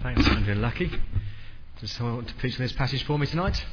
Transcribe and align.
Thanks, 0.00 0.28
Andrew 0.28 0.52
and 0.52 0.62
Lucky. 0.62 0.92
Does 1.80 1.90
someone 1.90 2.14
want 2.14 2.28
to 2.28 2.34
preach 2.34 2.54
on 2.54 2.62
this 2.62 2.72
passage 2.72 3.02
for 3.02 3.18
me 3.18 3.26
tonight? 3.26 3.64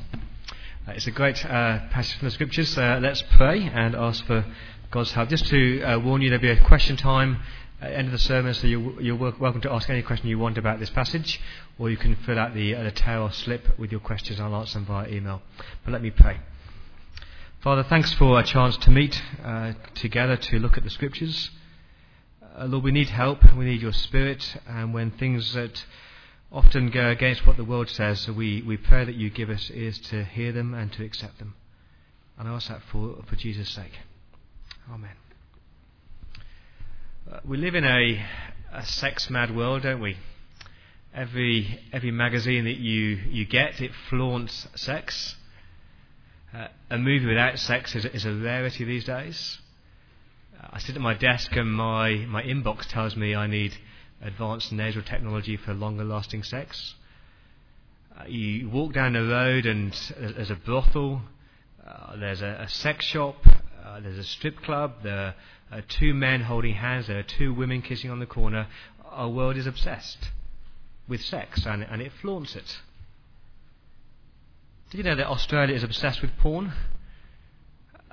Uh, 0.88 0.94
it's 0.94 1.06
a 1.06 1.12
great 1.12 1.46
uh, 1.46 1.88
passage 1.92 2.18
from 2.18 2.26
the 2.26 2.32
scriptures. 2.32 2.76
Uh, 2.76 3.00
let's 3.00 3.22
pray 3.22 3.62
and 3.62 3.94
ask 3.94 4.26
for 4.26 4.44
God's 4.90 5.12
help. 5.12 5.30
Just 5.30 5.46
to 5.46 5.84
uh, 5.84 6.00
warn 6.00 6.24
you, 6.24 6.30
there'll 6.30 6.42
be 6.42 6.50
a 6.50 6.64
question 6.66 6.98
time 6.98 7.42
at 7.80 7.92
the 7.92 7.98
end 7.98 8.08
of 8.08 8.12
the 8.12 8.18
sermon, 8.18 8.56
so 8.56 8.66
you're, 8.66 9.00
you're 9.00 9.16
welcome 9.16 9.62
to 9.62 9.72
ask 9.72 9.88
any 9.88 10.02
question 10.02 10.28
you 10.28 10.40
want 10.40 10.58
about 10.58 10.80
this 10.80 10.90
passage, 10.90 11.40
or 11.78 11.92
you 11.92 11.98
can 11.98 12.16
fill 12.16 12.40
out 12.40 12.56
the, 12.56 12.74
uh, 12.74 12.82
the 12.82 13.30
slip 13.32 13.78
with 13.78 13.92
your 13.92 14.02
questions. 14.02 14.40
I'll 14.40 14.56
answer 14.56 14.80
them 14.80 14.86
via 14.88 15.08
email. 15.08 15.44
But 15.84 15.92
let 15.92 16.02
me 16.02 16.10
pray. 16.10 16.40
Father, 17.62 17.84
thanks 17.84 18.12
for 18.14 18.40
a 18.40 18.44
chance 18.44 18.78
to 18.78 18.90
meet 18.90 19.22
uh, 19.44 19.74
together 19.94 20.38
to 20.38 20.58
look 20.58 20.76
at 20.76 20.84
the 20.84 20.90
scriptures. 20.90 21.52
Uh, 22.58 22.66
Lord, 22.66 22.84
we 22.84 22.92
need 22.92 23.10
help. 23.10 23.44
We 23.56 23.66
need 23.66 23.84
your 23.84 23.94
spirit. 23.94 24.58
And 24.68 24.92
when 24.92 25.12
things 25.12 25.54
that 25.54 25.86
often 26.56 26.90
go 26.90 27.10
against 27.10 27.46
what 27.46 27.58
the 27.58 27.66
world 27.66 27.90
says, 27.90 28.22
so 28.22 28.32
we, 28.32 28.62
we 28.62 28.78
pray 28.78 29.04
that 29.04 29.16
you 29.16 29.30
give 29.30 29.50
us 29.50 29.70
ears 29.74 30.00
to 30.00 30.24
hear 30.24 30.54
them 30.54 30.74
and 30.74 30.92
to 30.94 31.04
accept 31.04 31.38
them. 31.38 31.54
And 32.40 32.48
I 32.48 32.54
ask 32.54 32.70
that 32.70 32.82
for, 32.90 33.18
for 33.28 33.36
Jesus' 33.36 33.70
sake. 33.70 33.92
Amen. 34.90 35.18
Uh, 37.30 37.40
we 37.44 37.58
live 37.58 37.76
in 37.76 37.84
a, 37.84 38.26
a 38.74 38.86
sex 38.86 39.30
mad 39.30 39.54
world, 39.54 39.84
don't 39.84 40.00
we? 40.00 40.16
Every, 41.14 41.82
every 41.92 42.12
magazine 42.12 42.64
that 42.64 42.78
you, 42.78 43.20
you 43.30 43.46
get, 43.46 43.82
it 43.82 43.92
flaunts 44.10 44.68
sex. 44.76 45.36
Uh, 46.54 46.68
a 46.90 46.98
movie 46.98 47.26
without 47.26 47.60
sex 47.60 47.96
is, 47.96 48.06
is 48.06 48.24
a 48.24 48.34
rarity 48.34 48.86
these 48.86 49.04
days. 49.04 49.60
I 50.72 50.80
sit 50.80 50.96
at 50.96 51.02
my 51.02 51.14
desk 51.16 51.54
and 51.58 51.74
my, 51.74 52.26
my 52.30 52.44
inbox 52.44 52.86
tells 52.86 53.18
me 53.18 53.36
I 53.36 53.48
need 53.48 53.78
advanced 54.22 54.72
nasal 54.72 55.02
technology 55.02 55.58
for 55.58 55.74
longer 55.74 56.04
lasting 56.04 56.44
sex. 56.44 56.96
Uh, 58.18 58.26
you 58.28 58.70
walk 58.70 58.94
down 58.94 59.14
the 59.14 59.24
road 59.24 59.66
and 59.66 59.94
there's 60.18 60.50
a 60.50 60.56
brothel, 60.56 61.22
uh, 61.86 62.16
there's 62.18 62.42
a, 62.42 62.60
a, 62.62 62.70
sex 62.70 63.04
shop, 63.06 63.36
uh, 63.84 64.00
there's 64.00 64.18
a 64.18 64.24
strip 64.24 64.58
club, 64.62 64.94
there 65.04 65.36
are 65.72 65.82
two 65.82 66.14
men 66.14 66.42
holding 66.42 66.76
hands, 66.76 67.08
there 67.08 67.20
are 67.20 67.24
two 67.24 67.54
women 67.54 67.82
kissing 67.82 68.10
on 68.10 68.20
the 68.20 68.26
corner. 68.26 68.68
Our 69.12 69.30
world 69.30 69.58
is 69.58 69.68
obsessed 69.68 70.30
with 71.08 71.22
sex 71.22 71.66
and, 71.66 71.84
and 71.84 72.02
it 72.02 72.12
flaunts 72.22 72.56
it. 72.56 72.80
Did 74.90 75.00
you 75.00 75.04
know 75.04 75.16
that 75.16 75.28
Australia 75.28 75.76
is 75.76 75.84
obsessed 75.84 76.22
with 76.22 76.32
porn? 76.38 76.72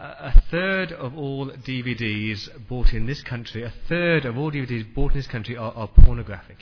A 0.03 0.43
third 0.51 0.91
of 0.91 1.17
all 1.17 1.51
DVDs 1.51 2.49
bought 2.69 2.93
in 2.93 3.07
this 3.07 3.23
country, 3.23 3.63
a 3.63 3.73
third 3.89 4.25
of 4.25 4.37
all 4.37 4.51
DVDs 4.51 4.93
bought 4.93 5.13
in 5.13 5.19
this 5.19 5.29
country 5.29 5.57
are, 5.57 5.73
are 5.73 5.87
pornographic. 5.87 6.59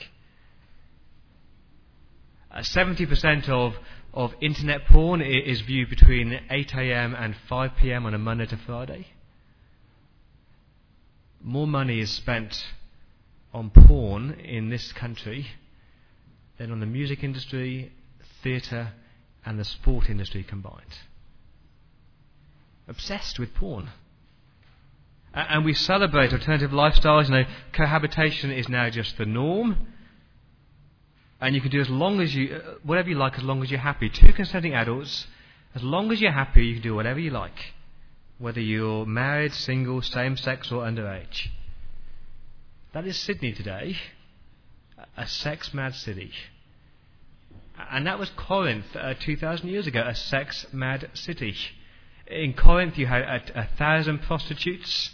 Uh, 2.51 2.59
70% 2.59 3.49
of, 3.49 3.73
of 4.13 4.33
internet 4.41 4.85
porn 4.85 5.21
is 5.21 5.61
viewed 5.61 5.89
between 5.89 6.39
8am 6.51 7.19
and 7.19 7.35
5pm 7.49 8.05
on 8.05 8.13
a 8.13 8.19
Monday 8.19 8.45
to 8.45 8.57
Friday. 8.57 9.07
More 11.41 11.67
money 11.67 11.99
is 11.99 12.11
spent 12.11 12.63
on 13.53 13.71
porn 13.71 14.31
in 14.31 14.69
this 14.69 14.91
country 14.93 15.47
than 16.59 16.71
on 16.71 16.79
the 16.79 16.85
music 16.85 17.23
industry, 17.23 17.91
theatre, 18.43 18.91
and 19.43 19.57
the 19.57 19.65
sport 19.65 20.09
industry 20.09 20.43
combined 20.43 20.93
obsessed 22.87 23.39
with 23.39 23.53
porn. 23.55 23.89
And 25.33 25.63
we 25.63 25.73
celebrate 25.73 26.33
alternative 26.33 26.71
lifestyles. 26.71 27.25
You 27.25 27.35
know, 27.35 27.45
cohabitation 27.73 28.51
is 28.51 28.67
now 28.67 28.89
just 28.89 29.17
the 29.17 29.25
norm. 29.25 29.87
And 31.39 31.55
you 31.55 31.61
can 31.61 31.71
do 31.71 31.79
as 31.79 31.89
long 31.89 32.19
as 32.19 32.35
you, 32.35 32.55
uh, 32.55 32.75
whatever 32.83 33.09
you 33.09 33.15
like, 33.15 33.37
as 33.37 33.43
long 33.43 33.63
as 33.63 33.71
you're 33.71 33.79
happy. 33.79 34.09
Two 34.09 34.33
consenting 34.33 34.73
adults, 34.73 35.25
as 35.73 35.81
long 35.81 36.11
as 36.11 36.21
you're 36.21 36.31
happy, 36.31 36.65
you 36.65 36.73
can 36.75 36.83
do 36.83 36.93
whatever 36.93 37.19
you 37.19 37.31
like. 37.31 37.73
Whether 38.37 38.59
you're 38.59 39.05
married, 39.05 39.53
single, 39.53 40.01
same 40.01 40.37
sex, 40.37 40.71
or 40.71 40.83
underage. 40.83 41.47
That 42.93 43.07
is 43.07 43.17
Sydney 43.17 43.53
today, 43.53 43.95
a 45.15 45.27
sex 45.27 45.73
mad 45.73 45.95
city. 45.95 46.31
And 47.89 48.05
that 48.05 48.19
was 48.19 48.29
Corinth 48.31 48.85
uh, 48.95 49.13
2,000 49.19 49.69
years 49.69 49.87
ago, 49.87 50.03
a 50.05 50.13
sex 50.13 50.65
mad 50.73 51.09
city. 51.13 51.55
In 52.27 52.53
Corinth, 52.53 52.97
you 52.97 53.07
had 53.07 53.21
a, 53.21 53.61
a 53.61 53.67
thousand 53.77 54.19
prostitutes. 54.19 55.11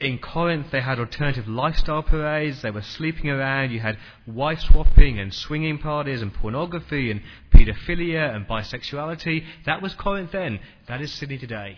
In 0.00 0.18
Corinth, 0.18 0.70
they 0.70 0.80
had 0.80 0.98
alternative 0.98 1.48
lifestyle 1.48 2.02
parades. 2.02 2.62
They 2.62 2.70
were 2.70 2.82
sleeping 2.82 3.28
around. 3.28 3.72
You 3.72 3.80
had 3.80 3.98
wife 4.26 4.60
swapping 4.60 5.18
and 5.18 5.34
swinging 5.34 5.78
parties 5.78 6.22
and 6.22 6.32
pornography 6.32 7.10
and 7.10 7.20
paedophilia 7.52 8.34
and 8.34 8.46
bisexuality. 8.46 9.44
That 9.66 9.82
was 9.82 9.94
Corinth 9.94 10.32
then. 10.32 10.60
That 10.86 11.00
is 11.02 11.12
Sydney 11.12 11.38
today. 11.38 11.76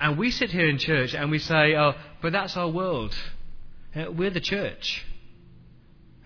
And 0.00 0.18
we 0.18 0.30
sit 0.30 0.50
here 0.50 0.68
in 0.68 0.78
church 0.78 1.14
and 1.14 1.30
we 1.30 1.38
say, 1.38 1.76
oh, 1.76 1.94
but 2.22 2.32
that's 2.32 2.56
our 2.56 2.68
world. 2.68 3.14
Uh, 3.94 4.10
we're 4.10 4.30
the 4.30 4.40
church. 4.40 5.04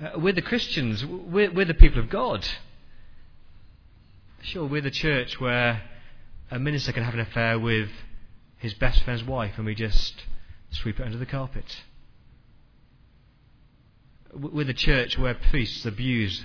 Uh, 0.00 0.18
we're 0.18 0.32
the 0.32 0.42
Christians. 0.42 1.04
We're, 1.04 1.50
we're 1.52 1.64
the 1.64 1.74
people 1.74 2.00
of 2.00 2.08
God. 2.08 2.48
Sure, 4.42 4.64
we're 4.64 4.80
the 4.80 4.90
church 4.90 5.40
where 5.40 5.82
a 6.50 6.58
minister 6.58 6.92
can 6.92 7.04
have 7.04 7.14
an 7.14 7.20
affair 7.20 7.58
with 7.58 7.88
his 8.58 8.74
best 8.74 9.02
friend's 9.02 9.24
wife 9.24 9.54
and 9.56 9.66
we 9.66 9.74
just 9.74 10.14
sweep 10.70 10.98
it 10.98 11.04
under 11.04 11.18
the 11.18 11.26
carpet. 11.26 11.82
With 14.32 14.68
a 14.68 14.74
church 14.74 15.18
where 15.18 15.34
priests 15.34 15.84
abuse 15.86 16.44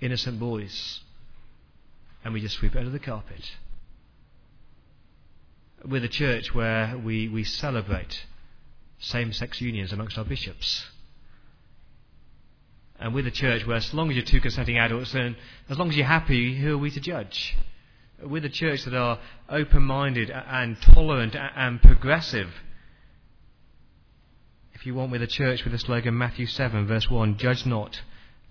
innocent 0.00 0.38
boys 0.38 1.00
and 2.24 2.34
we 2.34 2.40
just 2.40 2.56
sweep 2.56 2.74
it 2.74 2.78
under 2.78 2.90
the 2.90 2.98
carpet. 2.98 3.50
With 5.84 6.04
a 6.04 6.08
church 6.08 6.54
where 6.54 6.96
we, 6.96 7.28
we 7.28 7.44
celebrate 7.44 8.24
same 8.98 9.32
sex 9.32 9.60
unions 9.60 9.92
amongst 9.92 10.16
our 10.16 10.24
bishops. 10.24 10.86
And 13.00 13.12
with 13.14 13.26
a 13.26 13.32
church 13.32 13.66
where, 13.66 13.78
as 13.78 13.92
long 13.92 14.10
as 14.10 14.16
you're 14.16 14.24
two 14.24 14.40
consenting 14.40 14.78
adults, 14.78 15.12
and 15.12 15.34
as 15.68 15.76
long 15.76 15.88
as 15.88 15.96
you're 15.96 16.06
happy, 16.06 16.56
who 16.56 16.74
are 16.74 16.78
we 16.78 16.92
to 16.92 17.00
judge? 17.00 17.56
With 18.24 18.44
a 18.44 18.48
church 18.48 18.84
that 18.84 18.94
are 18.94 19.18
open 19.48 19.82
minded 19.82 20.30
and 20.30 20.80
tolerant 20.80 21.34
and 21.34 21.80
progressive. 21.82 22.48
If 24.74 24.86
you 24.86 24.94
want, 24.94 25.12
with 25.12 25.22
a 25.22 25.26
church 25.26 25.64
with 25.64 25.72
the 25.72 25.78
slogan 25.78 26.16
Matthew 26.16 26.46
7, 26.46 26.86
verse 26.86 27.08
1, 27.08 27.36
judge 27.38 27.64
not, 27.66 28.00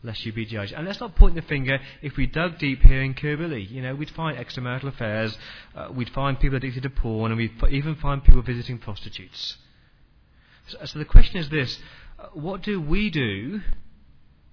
lest 0.03 0.25
you 0.25 0.31
be 0.31 0.45
judged. 0.45 0.73
And 0.73 0.85
let's 0.87 0.99
not 0.99 1.15
point 1.15 1.35
the 1.35 1.41
finger. 1.41 1.79
If 2.01 2.15
we 2.15 2.25
dug 2.25 2.57
deep 2.57 2.81
here 2.81 3.01
in 3.01 3.13
Kirribilli, 3.13 3.69
you 3.69 3.81
know, 3.81 3.95
we'd 3.95 4.09
find 4.11 4.37
extramarital 4.37 4.87
affairs, 4.87 5.37
uh, 5.75 5.89
we'd 5.93 6.09
find 6.09 6.39
people 6.39 6.57
addicted 6.57 6.83
to 6.83 6.89
porn, 6.89 7.31
and 7.31 7.37
we'd 7.37 7.51
even 7.69 7.95
find 7.95 8.23
people 8.23 8.41
visiting 8.41 8.77
prostitutes. 8.77 9.57
So, 10.67 10.77
so 10.85 10.99
the 10.99 11.05
question 11.05 11.37
is 11.37 11.49
this 11.49 11.77
uh, 12.19 12.27
what 12.33 12.61
do 12.61 12.79
we 12.79 13.09
do 13.09 13.61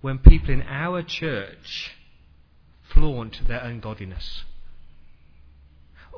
when 0.00 0.18
people 0.18 0.50
in 0.50 0.62
our 0.62 1.02
church 1.02 1.92
flaunt 2.82 3.46
their 3.46 3.60
ungodliness? 3.60 4.44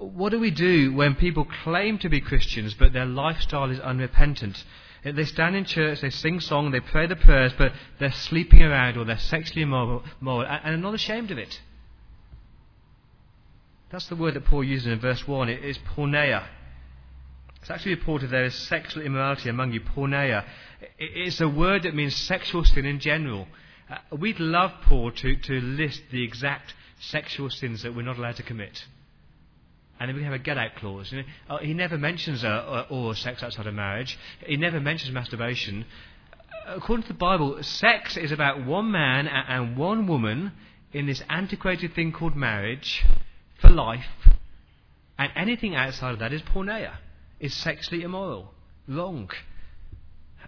What 0.00 0.30
do 0.30 0.40
we 0.40 0.50
do 0.50 0.94
when 0.94 1.14
people 1.14 1.46
claim 1.62 1.98
to 1.98 2.08
be 2.08 2.20
Christians 2.20 2.74
but 2.74 2.92
their 2.92 3.04
lifestyle 3.04 3.70
is 3.70 3.78
unrepentant? 3.80 4.64
They 5.04 5.24
stand 5.24 5.56
in 5.56 5.64
church, 5.64 6.00
they 6.00 6.10
sing 6.10 6.40
song, 6.40 6.70
they 6.70 6.80
pray 6.80 7.06
the 7.06 7.16
prayers, 7.16 7.52
but 7.56 7.72
they're 7.98 8.12
sleeping 8.12 8.62
around 8.62 8.96
or 8.96 9.04
they're 9.04 9.18
sexually 9.18 9.62
immoral, 9.62 10.02
and 10.20 10.74
are 10.74 10.76
not 10.76 10.94
ashamed 10.94 11.30
of 11.30 11.38
it. 11.38 11.60
That's 13.90 14.08
the 14.08 14.16
word 14.16 14.34
that 14.34 14.44
Paul 14.44 14.64
uses 14.64 14.86
in 14.86 15.00
verse 15.00 15.26
1. 15.26 15.48
It 15.48 15.64
is 15.64 15.78
porneia. 15.78 16.46
It's 17.60 17.70
actually 17.70 17.94
reported 17.94 18.30
there 18.30 18.44
is 18.44 18.54
sexual 18.54 19.02
immorality 19.02 19.48
among 19.48 19.72
you, 19.72 19.80
porneia. 19.80 20.44
It's 20.98 21.40
a 21.40 21.48
word 21.48 21.82
that 21.82 21.94
means 21.94 22.14
sexual 22.14 22.64
sin 22.64 22.86
in 22.86 23.00
general. 23.00 23.48
Uh, 23.90 24.16
we'd 24.16 24.40
love 24.40 24.70
Paul 24.82 25.10
to, 25.10 25.36
to 25.36 25.60
list 25.60 26.02
the 26.10 26.22
exact 26.22 26.74
sexual 27.00 27.50
sins 27.50 27.82
that 27.82 27.94
we're 27.94 28.02
not 28.02 28.16
allowed 28.18 28.36
to 28.36 28.42
commit 28.42 28.84
and 30.00 30.08
then 30.08 30.16
we 30.16 30.24
have 30.24 30.32
a 30.32 30.38
get 30.38 30.56
out 30.56 30.74
clause. 30.76 31.14
Uh, 31.48 31.58
he 31.58 31.74
never 31.74 31.98
mentions 31.98 32.42
uh, 32.42 32.48
uh, 32.48 32.86
oral 32.88 33.14
sex 33.14 33.42
outside 33.42 33.66
of 33.66 33.74
marriage. 33.74 34.18
He 34.46 34.56
never 34.56 34.80
mentions 34.80 35.12
masturbation. 35.12 35.84
According 36.66 37.02
to 37.02 37.08
the 37.08 37.18
Bible, 37.18 37.62
sex 37.62 38.16
is 38.16 38.32
about 38.32 38.64
one 38.64 38.90
man 38.90 39.28
and 39.28 39.76
one 39.76 40.06
woman 40.06 40.52
in 40.92 41.06
this 41.06 41.22
antiquated 41.28 41.94
thing 41.94 42.12
called 42.12 42.34
marriage 42.34 43.04
for 43.60 43.68
life, 43.68 44.06
and 45.18 45.30
anything 45.36 45.74
outside 45.74 46.14
of 46.14 46.18
that 46.20 46.32
is 46.32 46.40
porneia, 46.42 46.94
is 47.38 47.52
sexually 47.52 48.02
immoral, 48.02 48.54
wrong. 48.88 49.30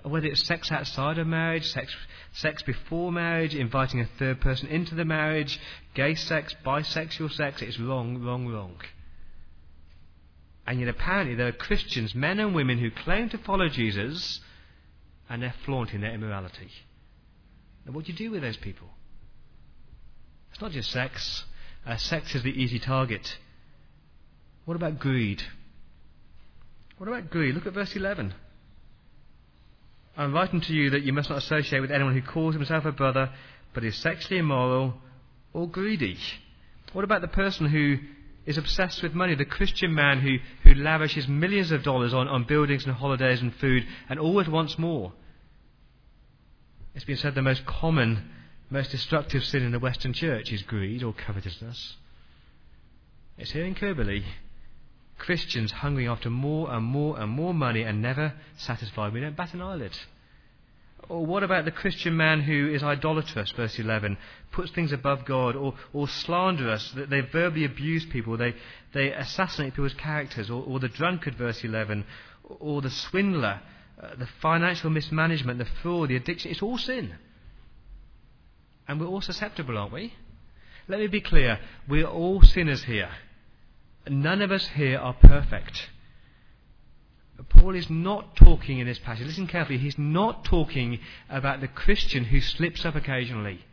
Whether 0.02 0.28
it's 0.28 0.44
sex 0.44 0.72
outside 0.72 1.18
of 1.18 1.26
marriage, 1.26 1.70
sex, 1.70 1.94
sex 2.32 2.62
before 2.62 3.12
marriage, 3.12 3.54
inviting 3.54 4.00
a 4.00 4.08
third 4.18 4.40
person 4.40 4.68
into 4.68 4.94
the 4.94 5.04
marriage, 5.04 5.60
gay 5.94 6.14
sex, 6.14 6.56
bisexual 6.64 7.30
sex, 7.32 7.60
it's 7.60 7.78
wrong, 7.78 8.24
wrong, 8.24 8.48
wrong. 8.48 8.76
And 10.66 10.78
yet, 10.78 10.88
apparently, 10.88 11.34
there 11.34 11.48
are 11.48 11.52
Christians, 11.52 12.14
men 12.14 12.38
and 12.38 12.54
women, 12.54 12.78
who 12.78 12.90
claim 12.90 13.28
to 13.30 13.38
follow 13.38 13.68
Jesus 13.68 14.40
and 15.28 15.42
they're 15.42 15.54
flaunting 15.64 16.02
their 16.02 16.12
immorality. 16.12 16.70
Now, 17.84 17.92
what 17.92 18.04
do 18.04 18.12
you 18.12 18.18
do 18.18 18.30
with 18.30 18.42
those 18.42 18.56
people? 18.56 18.88
It's 20.52 20.60
not 20.60 20.72
just 20.72 20.90
sex. 20.90 21.44
Uh, 21.86 21.96
sex 21.96 22.34
is 22.34 22.42
the 22.42 22.50
easy 22.50 22.78
target. 22.78 23.38
What 24.64 24.76
about 24.76 24.98
greed? 24.98 25.42
What 26.98 27.08
about 27.08 27.30
greed? 27.30 27.54
Look 27.54 27.66
at 27.66 27.72
verse 27.72 27.96
11. 27.96 28.34
I'm 30.16 30.34
writing 30.34 30.60
to 30.60 30.74
you 30.74 30.90
that 30.90 31.02
you 31.02 31.12
must 31.12 31.30
not 31.30 31.38
associate 31.38 31.80
with 31.80 31.90
anyone 31.90 32.14
who 32.14 32.22
calls 32.22 32.54
himself 32.54 32.84
a 32.84 32.92
brother 32.92 33.30
but 33.74 33.84
is 33.84 33.96
sexually 33.96 34.38
immoral 34.38 34.94
or 35.54 35.66
greedy. 35.66 36.18
What 36.92 37.04
about 37.04 37.22
the 37.22 37.28
person 37.28 37.66
who 37.66 37.98
is 38.46 38.58
obsessed 38.58 39.02
with 39.02 39.14
money, 39.14 39.34
the 39.34 39.44
Christian 39.44 39.94
man 39.94 40.20
who, 40.20 40.38
who 40.62 40.74
lavishes 40.74 41.28
millions 41.28 41.70
of 41.70 41.82
dollars 41.82 42.12
on, 42.12 42.28
on 42.28 42.44
buildings 42.44 42.84
and 42.84 42.94
holidays 42.94 43.40
and 43.40 43.54
food 43.54 43.86
and 44.08 44.18
always 44.18 44.48
wants 44.48 44.78
more? 44.78 45.12
It's 46.94 47.04
been 47.04 47.16
said 47.16 47.34
the 47.34 47.42
most 47.42 47.64
common, 47.64 48.30
most 48.68 48.90
destructive 48.90 49.44
sin 49.44 49.62
in 49.62 49.72
the 49.72 49.78
Western 49.78 50.12
church 50.12 50.52
is 50.52 50.62
greed 50.62 51.02
or 51.02 51.12
covetousness. 51.12 51.96
It's 53.38 53.52
here 53.52 53.64
in 53.64 53.74
Kirby. 53.74 54.24
Christians 55.18 55.70
hungering 55.70 56.08
after 56.08 56.28
more 56.28 56.72
and 56.72 56.84
more 56.84 57.18
and 57.18 57.30
more 57.30 57.54
money 57.54 57.82
and 57.82 58.02
never 58.02 58.34
satisfied. 58.56 59.12
We 59.12 59.20
don't 59.20 59.36
bat 59.36 59.54
an 59.54 59.62
eyelid. 59.62 59.96
Or 61.08 61.26
what 61.26 61.42
about 61.42 61.64
the 61.64 61.70
Christian 61.70 62.16
man 62.16 62.42
who 62.42 62.70
is 62.72 62.82
idolatrous, 62.82 63.50
verse 63.50 63.78
11, 63.78 64.16
puts 64.50 64.70
things 64.70 64.92
above 64.92 65.24
God, 65.24 65.56
or, 65.56 65.74
or 65.92 66.08
slanderous, 66.08 66.90
that 66.92 67.10
they 67.10 67.20
verbally 67.20 67.64
abuse 67.64 68.06
people, 68.06 68.36
they, 68.36 68.54
they 68.92 69.12
assassinate 69.12 69.74
people's 69.74 69.94
characters, 69.94 70.50
or, 70.50 70.62
or 70.64 70.78
the 70.78 70.88
drunkard, 70.88 71.34
verse 71.34 71.64
11, 71.64 72.04
or 72.60 72.80
the 72.80 72.90
swindler, 72.90 73.60
uh, 74.00 74.14
the 74.16 74.28
financial 74.40 74.90
mismanagement, 74.90 75.58
the 75.58 75.68
fraud, 75.82 76.08
the 76.08 76.16
addiction, 76.16 76.50
it's 76.50 76.62
all 76.62 76.78
sin. 76.78 77.14
And 78.86 79.00
we're 79.00 79.06
all 79.06 79.20
susceptible, 79.20 79.78
aren't 79.78 79.92
we? 79.92 80.14
Let 80.88 81.00
me 81.00 81.06
be 81.08 81.20
clear, 81.20 81.58
we're 81.88 82.06
all 82.06 82.42
sinners 82.42 82.84
here. 82.84 83.10
None 84.08 84.42
of 84.42 84.50
us 84.50 84.66
here 84.68 84.98
are 84.98 85.14
perfect. 85.14 85.88
Paul 87.48 87.74
is 87.74 87.88
not 87.88 88.36
talking 88.36 88.78
in 88.78 88.86
this 88.86 88.98
passage, 88.98 89.26
listen 89.26 89.46
carefully, 89.46 89.78
he's 89.78 89.98
not 89.98 90.44
talking 90.44 91.00
about 91.30 91.60
the 91.60 91.68
Christian 91.68 92.24
who 92.24 92.40
slips 92.40 92.84
up 92.84 92.94
occasionally. 92.94 93.64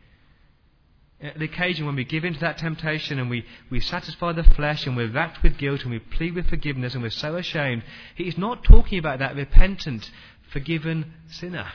Uh, 1.22 1.30
the 1.36 1.44
occasion 1.44 1.84
when 1.84 1.96
we 1.96 2.04
give 2.04 2.24
in 2.24 2.32
to 2.32 2.40
that 2.40 2.56
temptation 2.56 3.18
and 3.18 3.28
we, 3.28 3.44
we 3.68 3.78
satisfy 3.78 4.32
the 4.32 4.42
flesh 4.42 4.86
and 4.86 4.96
we're 4.96 5.10
racked 5.10 5.42
with 5.42 5.58
guilt 5.58 5.82
and 5.82 5.90
we 5.90 5.98
plead 5.98 6.34
with 6.34 6.48
forgiveness 6.48 6.94
and 6.94 7.02
we're 7.02 7.10
so 7.10 7.36
ashamed. 7.36 7.82
He's 8.14 8.38
not 8.38 8.64
talking 8.64 8.98
about 8.98 9.18
that 9.18 9.36
repentant, 9.36 10.10
forgiven 10.50 11.12
sinner. 11.28 11.70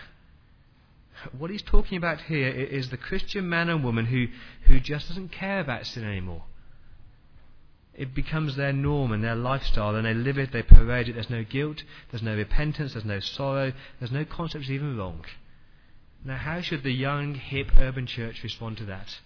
What 1.37 1.51
he's 1.51 1.61
talking 1.61 1.97
about 1.97 2.21
here 2.21 2.49
is 2.49 2.89
the 2.89 2.97
Christian 2.97 3.47
man 3.47 3.69
and 3.69 3.83
woman 3.83 4.07
who, 4.07 4.27
who 4.63 4.79
just 4.79 5.07
doesn't 5.07 5.31
care 5.31 5.59
about 5.59 5.85
sin 5.85 6.03
anymore 6.03 6.43
it 7.97 8.13
becomes 8.13 8.55
their 8.55 8.73
norm 8.73 9.11
and 9.11 9.23
their 9.23 9.35
lifestyle, 9.35 9.95
and 9.95 10.05
they 10.05 10.13
live 10.13 10.37
it, 10.37 10.51
they 10.51 10.61
parade 10.61 11.07
it. 11.07 11.13
There's 11.13 11.29
no 11.29 11.43
guilt, 11.43 11.83
there's 12.11 12.23
no 12.23 12.35
repentance, 12.35 12.93
there's 12.93 13.05
no 13.05 13.19
sorrow, 13.19 13.71
there's 13.99 14.11
no 14.11 14.25
concepts 14.25 14.69
even 14.69 14.97
wrong. 14.97 15.23
Now, 16.23 16.37
how 16.37 16.59
should 16.61 16.83
the 16.83 16.91
young, 16.91 17.35
hip, 17.35 17.71
urban 17.77 18.05
church 18.05 18.43
respond 18.43 18.77
to 18.77 18.85
that? 18.85 19.19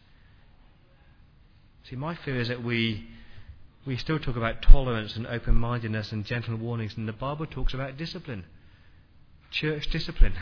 See, 1.90 1.96
my 1.96 2.14
fear 2.14 2.40
is 2.40 2.50
that 2.50 2.64
we, 2.64 3.08
we 3.86 3.98
still 3.98 4.20
talk 4.20 4.36
about 4.36 4.62
tolerance 4.62 5.16
and 5.16 5.26
open 5.26 5.56
mindedness 5.56 6.12
and 6.12 6.24
gentle 6.24 6.56
warnings, 6.56 6.96
and 6.96 7.08
the 7.08 7.14
Bible 7.14 7.48
talks 7.48 7.74
about 7.74 7.98
discipline. 7.98 8.46
Church 9.50 9.90
discipline. 9.90 10.34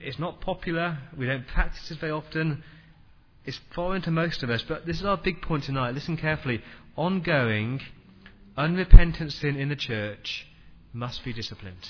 It's 0.00 0.18
not 0.18 0.40
popular, 0.40 0.98
we 1.16 1.26
don't 1.26 1.46
practice 1.46 1.90
it 1.90 1.98
very 2.00 2.10
often, 2.10 2.64
it's 3.44 3.60
foreign 3.74 4.02
to 4.02 4.10
most 4.10 4.42
of 4.42 4.50
us, 4.50 4.62
but 4.62 4.86
this 4.86 5.00
is 5.00 5.04
our 5.04 5.16
big 5.16 5.40
point 5.40 5.64
tonight. 5.64 5.94
Listen 5.94 6.16
carefully. 6.16 6.62
Ongoing, 6.96 7.80
unrepentant 8.56 9.32
sin 9.32 9.56
in 9.56 9.68
the 9.68 9.76
church 9.76 10.46
must 10.92 11.24
be 11.24 11.32
disciplined. 11.32 11.88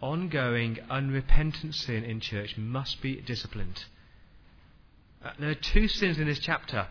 Ongoing, 0.00 0.78
unrepentant 0.90 1.74
sin 1.74 2.02
in 2.04 2.20
church 2.20 2.56
must 2.56 3.02
be 3.02 3.20
disciplined. 3.20 3.84
Uh, 5.24 5.30
there 5.38 5.50
are 5.50 5.54
two 5.54 5.86
sins 5.86 6.18
in 6.18 6.26
this 6.26 6.40
chapter. 6.40 6.88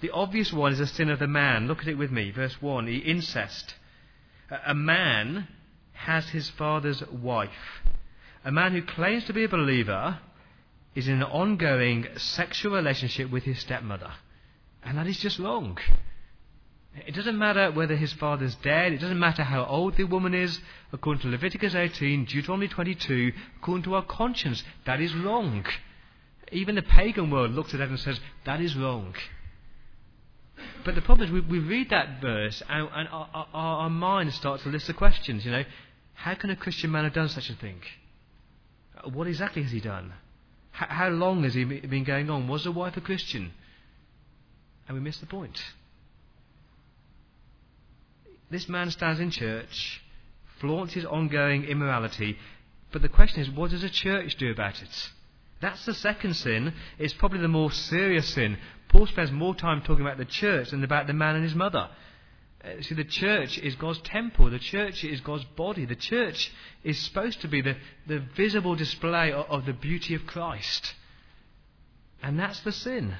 The 0.00 0.10
obvious 0.10 0.52
one 0.52 0.72
is 0.72 0.78
the 0.78 0.86
sin 0.86 1.10
of 1.10 1.18
the 1.18 1.26
man. 1.26 1.68
Look 1.68 1.80
at 1.80 1.88
it 1.88 1.98
with 1.98 2.10
me. 2.10 2.30
Verse 2.30 2.60
1 2.60 2.86
the 2.86 2.98
incest. 2.98 3.74
A 4.66 4.74
man 4.74 5.46
has 5.92 6.30
his 6.30 6.50
father's 6.50 7.02
wife. 7.06 7.82
A 8.44 8.50
man 8.50 8.72
who 8.72 8.82
claims 8.82 9.24
to 9.26 9.32
be 9.32 9.44
a 9.44 9.48
believer 9.48 10.18
is 10.94 11.08
in 11.08 11.14
an 11.14 11.22
ongoing 11.22 12.06
sexual 12.16 12.74
relationship 12.74 13.30
with 13.30 13.44
his 13.44 13.58
stepmother. 13.60 14.12
And 14.82 14.98
that 14.98 15.06
is 15.06 15.18
just 15.18 15.38
wrong. 15.38 15.78
It 17.06 17.14
doesn't 17.14 17.38
matter 17.38 17.70
whether 17.70 17.94
his 17.94 18.12
father's 18.12 18.56
dead, 18.56 18.92
it 18.92 19.00
doesn't 19.00 19.18
matter 19.18 19.44
how 19.44 19.64
old 19.64 19.96
the 19.96 20.04
woman 20.04 20.34
is, 20.34 20.60
according 20.92 21.22
to 21.22 21.28
Leviticus 21.28 21.74
18, 21.74 22.24
Deuteronomy 22.24 22.66
22, 22.66 23.32
according 23.58 23.84
to 23.84 23.94
our 23.94 24.04
conscience, 24.04 24.64
that 24.86 25.00
is 25.00 25.14
wrong. 25.14 25.64
Even 26.50 26.74
the 26.74 26.82
pagan 26.82 27.30
world 27.30 27.52
looks 27.52 27.72
at 27.72 27.78
that 27.78 27.88
and 27.88 28.00
says, 28.00 28.18
that 28.44 28.60
is 28.60 28.76
wrong. 28.76 29.14
But 30.84 30.96
the 30.96 31.02
problem 31.02 31.28
is, 31.28 31.32
we, 31.32 31.40
we 31.40 31.64
read 31.64 31.90
that 31.90 32.20
verse 32.20 32.60
and, 32.68 32.88
and 32.92 33.08
our, 33.08 33.28
our, 33.34 33.48
our 33.54 33.90
mind 33.90 34.34
starts 34.34 34.64
to 34.64 34.68
list 34.68 34.88
the 34.88 34.94
questions, 34.94 35.44
you 35.44 35.52
know. 35.52 35.64
How 36.14 36.34
can 36.34 36.50
a 36.50 36.56
Christian 36.56 36.90
man 36.90 37.04
have 37.04 37.14
done 37.14 37.28
such 37.28 37.48
a 37.50 37.54
thing? 37.54 37.80
What 39.04 39.26
exactly 39.26 39.62
has 39.62 39.72
he 39.72 39.80
done? 39.80 40.12
How 40.88 41.08
long 41.08 41.44
has 41.44 41.54
he 41.54 41.64
been 41.64 42.04
going 42.04 42.30
on? 42.30 42.48
Was 42.48 42.64
the 42.64 42.72
wife 42.72 42.96
a 42.96 43.00
Christian? 43.00 43.52
And 44.88 44.96
we 44.96 45.02
miss 45.02 45.18
the 45.18 45.26
point. 45.26 45.62
This 48.50 48.68
man 48.68 48.90
stands 48.90 49.20
in 49.20 49.30
church, 49.30 50.02
flaunts 50.58 50.94
his 50.94 51.04
ongoing 51.04 51.64
immorality, 51.64 52.36
but 52.92 53.02
the 53.02 53.08
question 53.08 53.40
is, 53.40 53.50
what 53.50 53.70
does 53.70 53.84
a 53.84 53.90
church 53.90 54.34
do 54.36 54.50
about 54.50 54.82
it? 54.82 55.10
That's 55.60 55.84
the 55.84 55.94
second 55.94 56.34
sin. 56.34 56.72
It's 56.98 57.14
probably 57.14 57.40
the 57.40 57.48
more 57.48 57.70
serious 57.70 58.28
sin. 58.28 58.58
Paul 58.88 59.06
spends 59.06 59.30
more 59.30 59.54
time 59.54 59.82
talking 59.82 60.04
about 60.04 60.18
the 60.18 60.24
church 60.24 60.70
than 60.70 60.82
about 60.82 61.06
the 61.06 61.12
man 61.12 61.36
and 61.36 61.44
his 61.44 61.54
mother. 61.54 61.88
Uh, 62.62 62.82
see, 62.82 62.94
the 62.94 63.04
church 63.04 63.58
is 63.58 63.74
God's 63.74 64.00
temple. 64.02 64.50
The 64.50 64.58
church 64.58 65.02
is 65.02 65.20
God's 65.20 65.44
body. 65.44 65.86
The 65.86 65.96
church 65.96 66.52
is 66.84 66.98
supposed 66.98 67.40
to 67.40 67.48
be 67.48 67.62
the, 67.62 67.76
the 68.06 68.18
visible 68.36 68.76
display 68.76 69.32
of, 69.32 69.46
of 69.48 69.66
the 69.66 69.72
beauty 69.72 70.14
of 70.14 70.26
Christ. 70.26 70.94
And 72.22 72.38
that's 72.38 72.60
the 72.60 72.72
sin. 72.72 73.14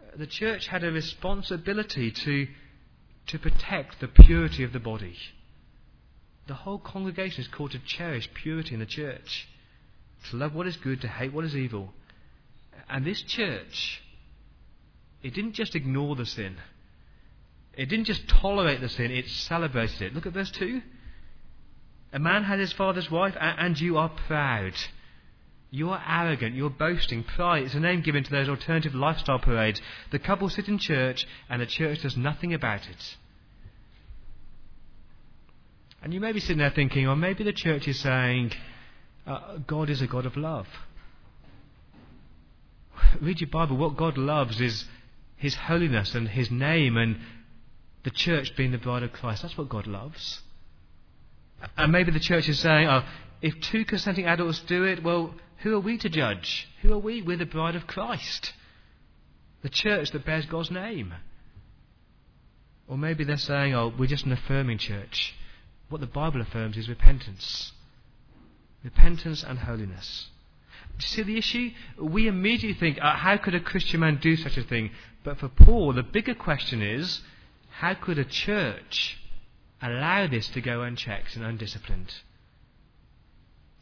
Uh, 0.00 0.16
the 0.18 0.26
church 0.26 0.66
had 0.66 0.84
a 0.84 0.92
responsibility 0.92 2.10
to, 2.10 2.46
to 3.28 3.38
protect 3.38 4.00
the 4.00 4.08
purity 4.08 4.62
of 4.62 4.74
the 4.74 4.80
body. 4.80 5.16
The 6.46 6.54
whole 6.54 6.78
congregation 6.78 7.40
is 7.40 7.48
called 7.48 7.70
to 7.70 7.78
cherish 7.78 8.28
purity 8.34 8.74
in 8.74 8.80
the 8.80 8.86
church, 8.86 9.48
to 10.30 10.36
love 10.36 10.54
what 10.54 10.66
is 10.66 10.76
good, 10.76 11.00
to 11.00 11.08
hate 11.08 11.32
what 11.32 11.46
is 11.46 11.56
evil. 11.56 11.94
And 12.90 13.06
this 13.06 13.22
church, 13.22 14.02
it 15.22 15.32
didn't 15.32 15.54
just 15.54 15.74
ignore 15.74 16.16
the 16.16 16.26
sin. 16.26 16.58
It 17.76 17.88
didn't 17.88 18.04
just 18.06 18.28
tolerate 18.28 18.80
the 18.80 18.88
sin, 18.88 19.10
it 19.10 19.28
celebrated 19.28 20.02
it. 20.02 20.14
Look 20.14 20.26
at 20.26 20.32
verse 20.32 20.50
2. 20.52 20.80
A 22.12 22.18
man 22.18 22.44
had 22.44 22.60
his 22.60 22.72
father's 22.72 23.10
wife, 23.10 23.34
and 23.40 23.80
you 23.80 23.98
are 23.98 24.08
proud. 24.08 24.74
You 25.70 25.90
are 25.90 26.02
arrogant, 26.06 26.54
you're 26.54 26.70
boasting. 26.70 27.24
Pride 27.24 27.64
is 27.64 27.74
a 27.74 27.80
name 27.80 28.02
given 28.02 28.22
to 28.22 28.30
those 28.30 28.48
alternative 28.48 28.94
lifestyle 28.94 29.40
parades. 29.40 29.82
The 30.12 30.20
couple 30.20 30.48
sit 30.48 30.68
in 30.68 30.78
church, 30.78 31.26
and 31.50 31.60
the 31.60 31.66
church 31.66 32.02
does 32.02 32.16
nothing 32.16 32.54
about 32.54 32.88
it. 32.88 33.16
And 36.00 36.14
you 36.14 36.20
may 36.20 36.30
be 36.30 36.38
sitting 36.38 36.58
there 36.58 36.70
thinking, 36.70 37.08
or 37.08 37.16
maybe 37.16 37.42
the 37.42 37.52
church 37.52 37.88
is 37.88 37.98
saying, 37.98 38.52
uh, 39.26 39.56
God 39.66 39.90
is 39.90 40.00
a 40.00 40.06
God 40.06 40.26
of 40.26 40.36
love. 40.36 40.68
Read 43.20 43.40
your 43.40 43.50
Bible. 43.50 43.76
What 43.76 43.96
God 43.96 44.16
loves 44.16 44.60
is 44.60 44.84
His 45.36 45.54
holiness 45.54 46.14
and 46.14 46.28
His 46.28 46.50
name 46.50 46.96
and 46.96 47.18
the 48.04 48.10
church 48.10 48.54
being 48.56 48.70
the 48.70 48.78
bride 48.78 49.02
of 49.02 49.12
Christ. 49.12 49.42
That's 49.42 49.58
what 49.58 49.68
God 49.68 49.86
loves. 49.86 50.40
And 51.76 51.90
maybe 51.90 52.10
the 52.10 52.20
church 52.20 52.48
is 52.48 52.58
saying, 52.58 52.86
oh, 52.86 53.02
if 53.40 53.58
two 53.60 53.84
consenting 53.84 54.26
adults 54.26 54.60
do 54.60 54.84
it, 54.84 55.02
well, 55.02 55.34
who 55.58 55.74
are 55.74 55.80
we 55.80 55.96
to 55.98 56.08
judge? 56.08 56.68
Who 56.82 56.92
are 56.92 56.98
we? 56.98 57.22
We're 57.22 57.38
the 57.38 57.46
bride 57.46 57.74
of 57.74 57.86
Christ. 57.86 58.52
The 59.62 59.70
church 59.70 60.10
that 60.10 60.26
bears 60.26 60.46
God's 60.46 60.70
name. 60.70 61.14
Or 62.86 62.98
maybe 62.98 63.24
they're 63.24 63.38
saying, 63.38 63.74
oh, 63.74 63.92
we're 63.98 64.06
just 64.06 64.26
an 64.26 64.32
affirming 64.32 64.78
church. 64.78 65.34
What 65.88 66.02
the 66.02 66.06
Bible 66.06 66.42
affirms 66.42 66.76
is 66.76 66.88
repentance. 66.88 67.72
Repentance 68.82 69.42
and 69.42 69.58
holiness. 69.58 70.28
Do 70.98 71.04
you 71.04 71.08
see 71.08 71.22
the 71.22 71.38
issue? 71.38 71.70
We 71.98 72.28
immediately 72.28 72.78
think, 72.78 72.98
uh, 73.00 73.16
how 73.16 73.38
could 73.38 73.54
a 73.54 73.60
Christian 73.60 74.00
man 74.00 74.18
do 74.20 74.36
such 74.36 74.58
a 74.58 74.62
thing? 74.62 74.90
But 75.22 75.38
for 75.38 75.48
Paul, 75.48 75.94
the 75.94 76.02
bigger 76.02 76.34
question 76.34 76.82
is, 76.82 77.22
how 77.78 77.94
could 77.94 78.18
a 78.18 78.24
church 78.24 79.18
allow 79.82 80.28
this 80.28 80.48
to 80.48 80.60
go 80.60 80.82
unchecked 80.82 81.34
and 81.34 81.44
undisciplined? 81.44 82.14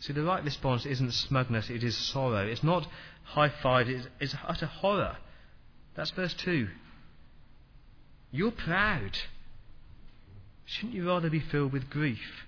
See, 0.01 0.15
the 0.15 0.25
right 0.25 0.43
response 0.43 0.87
isn't 0.87 1.13
smugness, 1.13 1.69
it 1.69 1.85
is 1.85 1.97
sorrow. 1.97 2.47
It's 2.47 2.65
not 2.65 2.89
high 3.23 3.51
five, 3.51 3.89
it's, 3.89 4.07
it's 4.19 4.35
utter 4.47 4.67
horror. 4.67 5.19
That's 5.95 6.11
verse 6.11 6.33
2. 6.35 6.69
You're 8.31 8.51
proud. 8.51 9.19
Shouldn't 10.65 10.95
you 10.95 11.07
rather 11.07 11.29
be 11.29 11.41
filled 11.41 11.73
with 11.73 11.91
grief 11.91 12.47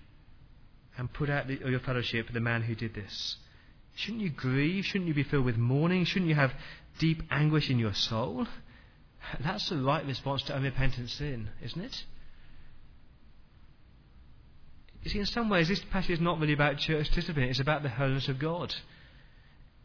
and 0.96 1.12
put 1.12 1.28
out 1.28 1.46
the, 1.46 1.56
your 1.56 1.80
fellowship 1.80 2.26
with 2.26 2.34
the 2.34 2.40
man 2.40 2.62
who 2.62 2.74
did 2.74 2.94
this? 2.94 3.36
Shouldn't 3.96 4.22
you 4.22 4.30
grieve? 4.30 4.86
Shouldn't 4.86 5.08
you 5.08 5.14
be 5.14 5.24
filled 5.24 5.44
with 5.44 5.58
mourning? 5.58 6.06
Shouldn't 6.06 6.30
you 6.30 6.36
have 6.36 6.54
deep 6.98 7.22
anguish 7.30 7.68
in 7.68 7.78
your 7.78 7.94
soul? 7.94 8.46
That's 9.40 9.68
the 9.68 9.78
right 9.78 10.04
response 10.06 10.42
to 10.44 10.54
unrepentant 10.54 11.10
sin, 11.10 11.50
isn't 11.62 11.80
it? 11.80 12.04
You 15.02 15.10
see, 15.10 15.18
in 15.18 15.26
some 15.26 15.50
ways, 15.50 15.68
this 15.68 15.84
passage 15.84 16.12
is 16.12 16.20
not 16.20 16.40
really 16.40 16.54
about 16.54 16.78
church 16.78 17.10
discipline, 17.10 17.48
it's 17.48 17.60
about 17.60 17.82
the 17.82 17.90
holiness 17.90 18.28
of 18.28 18.38
God. 18.38 18.74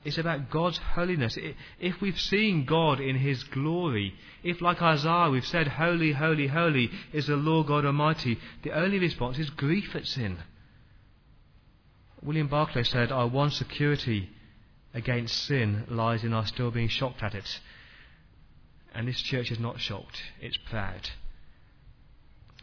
It's 0.06 0.18
about 0.18 0.50
God's 0.50 0.78
holiness. 0.78 1.38
If 1.78 2.00
we've 2.00 2.20
seen 2.20 2.64
God 2.64 3.02
in 3.02 3.18
His 3.18 3.44
glory, 3.44 4.16
if, 4.44 4.62
like 4.62 4.82
Isaiah, 4.82 5.30
we've 5.30 5.46
said, 5.46 5.68
Holy, 5.68 6.14
holy, 6.14 6.48
holy 6.48 6.90
is 7.12 7.28
the 7.28 7.36
Lord 7.36 7.68
God 7.68 7.86
Almighty, 7.86 8.40
the 8.64 8.72
only 8.72 8.98
response 8.98 9.38
is 9.40 9.50
grief 9.50 9.94
at 9.96 10.08
sin. 10.08 10.38
William 12.22 12.48
Barclay 12.48 12.84
said, 12.84 13.12
Our 13.12 13.28
one 13.28 13.52
security 13.52 14.30
against 14.94 15.36
sin 15.44 15.84
lies 15.90 16.24
in 16.24 16.34
our 16.34 16.46
still 16.46 16.72
being 16.72 16.88
shocked 16.88 17.22
at 17.22 17.36
it. 17.36 17.60
And 18.94 19.08
this 19.08 19.22
church 19.22 19.52
is 19.52 19.60
not 19.60 19.80
shocked, 19.80 20.22
it's 20.42 20.58
proud. 20.58 21.10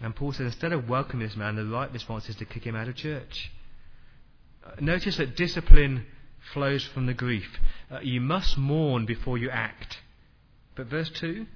And 0.00 0.14
Paul 0.14 0.32
says, 0.32 0.46
instead 0.46 0.72
of 0.72 0.88
welcoming 0.88 1.26
this 1.26 1.36
man, 1.36 1.56
the 1.56 1.64
right 1.64 1.90
response 1.92 2.28
is 2.28 2.36
to 2.36 2.44
kick 2.44 2.64
him 2.64 2.76
out 2.76 2.88
of 2.88 2.96
church. 2.96 3.50
Uh, 4.64 4.72
notice 4.80 5.16
that 5.16 5.36
discipline 5.36 6.06
flows 6.52 6.84
from 6.84 7.06
the 7.06 7.14
grief. 7.14 7.58
Uh, 7.90 8.00
you 8.00 8.20
must 8.20 8.58
mourn 8.58 9.06
before 9.06 9.38
you 9.38 9.48
act. 9.50 9.98
But 10.74 10.86
verse 10.88 11.10
2 11.10 11.46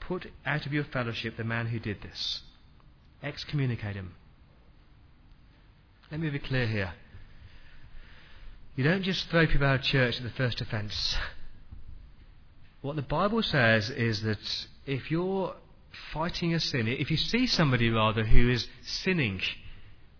put 0.00 0.26
out 0.46 0.64
of 0.64 0.72
your 0.72 0.84
fellowship 0.84 1.36
the 1.36 1.44
man 1.44 1.66
who 1.66 1.78
did 1.78 2.00
this, 2.00 2.40
excommunicate 3.22 3.94
him. 3.94 4.14
Let 6.10 6.20
me 6.20 6.30
be 6.30 6.38
clear 6.38 6.66
here. 6.66 6.94
You 8.74 8.84
don't 8.84 9.02
just 9.02 9.28
throw 9.28 9.46
people 9.46 9.66
out 9.66 9.80
of 9.80 9.82
church 9.82 10.16
at 10.16 10.22
the 10.22 10.30
first 10.30 10.62
offence. 10.62 11.14
What 12.88 12.96
the 12.96 13.02
Bible 13.02 13.42
says 13.42 13.90
is 13.90 14.22
that 14.22 14.66
if 14.86 15.10
you're 15.10 15.54
fighting 16.10 16.54
a 16.54 16.58
sin, 16.58 16.88
if 16.88 17.10
you 17.10 17.18
see 17.18 17.46
somebody 17.46 17.90
rather 17.90 18.24
who 18.24 18.48
is 18.48 18.66
sinning, 18.80 19.42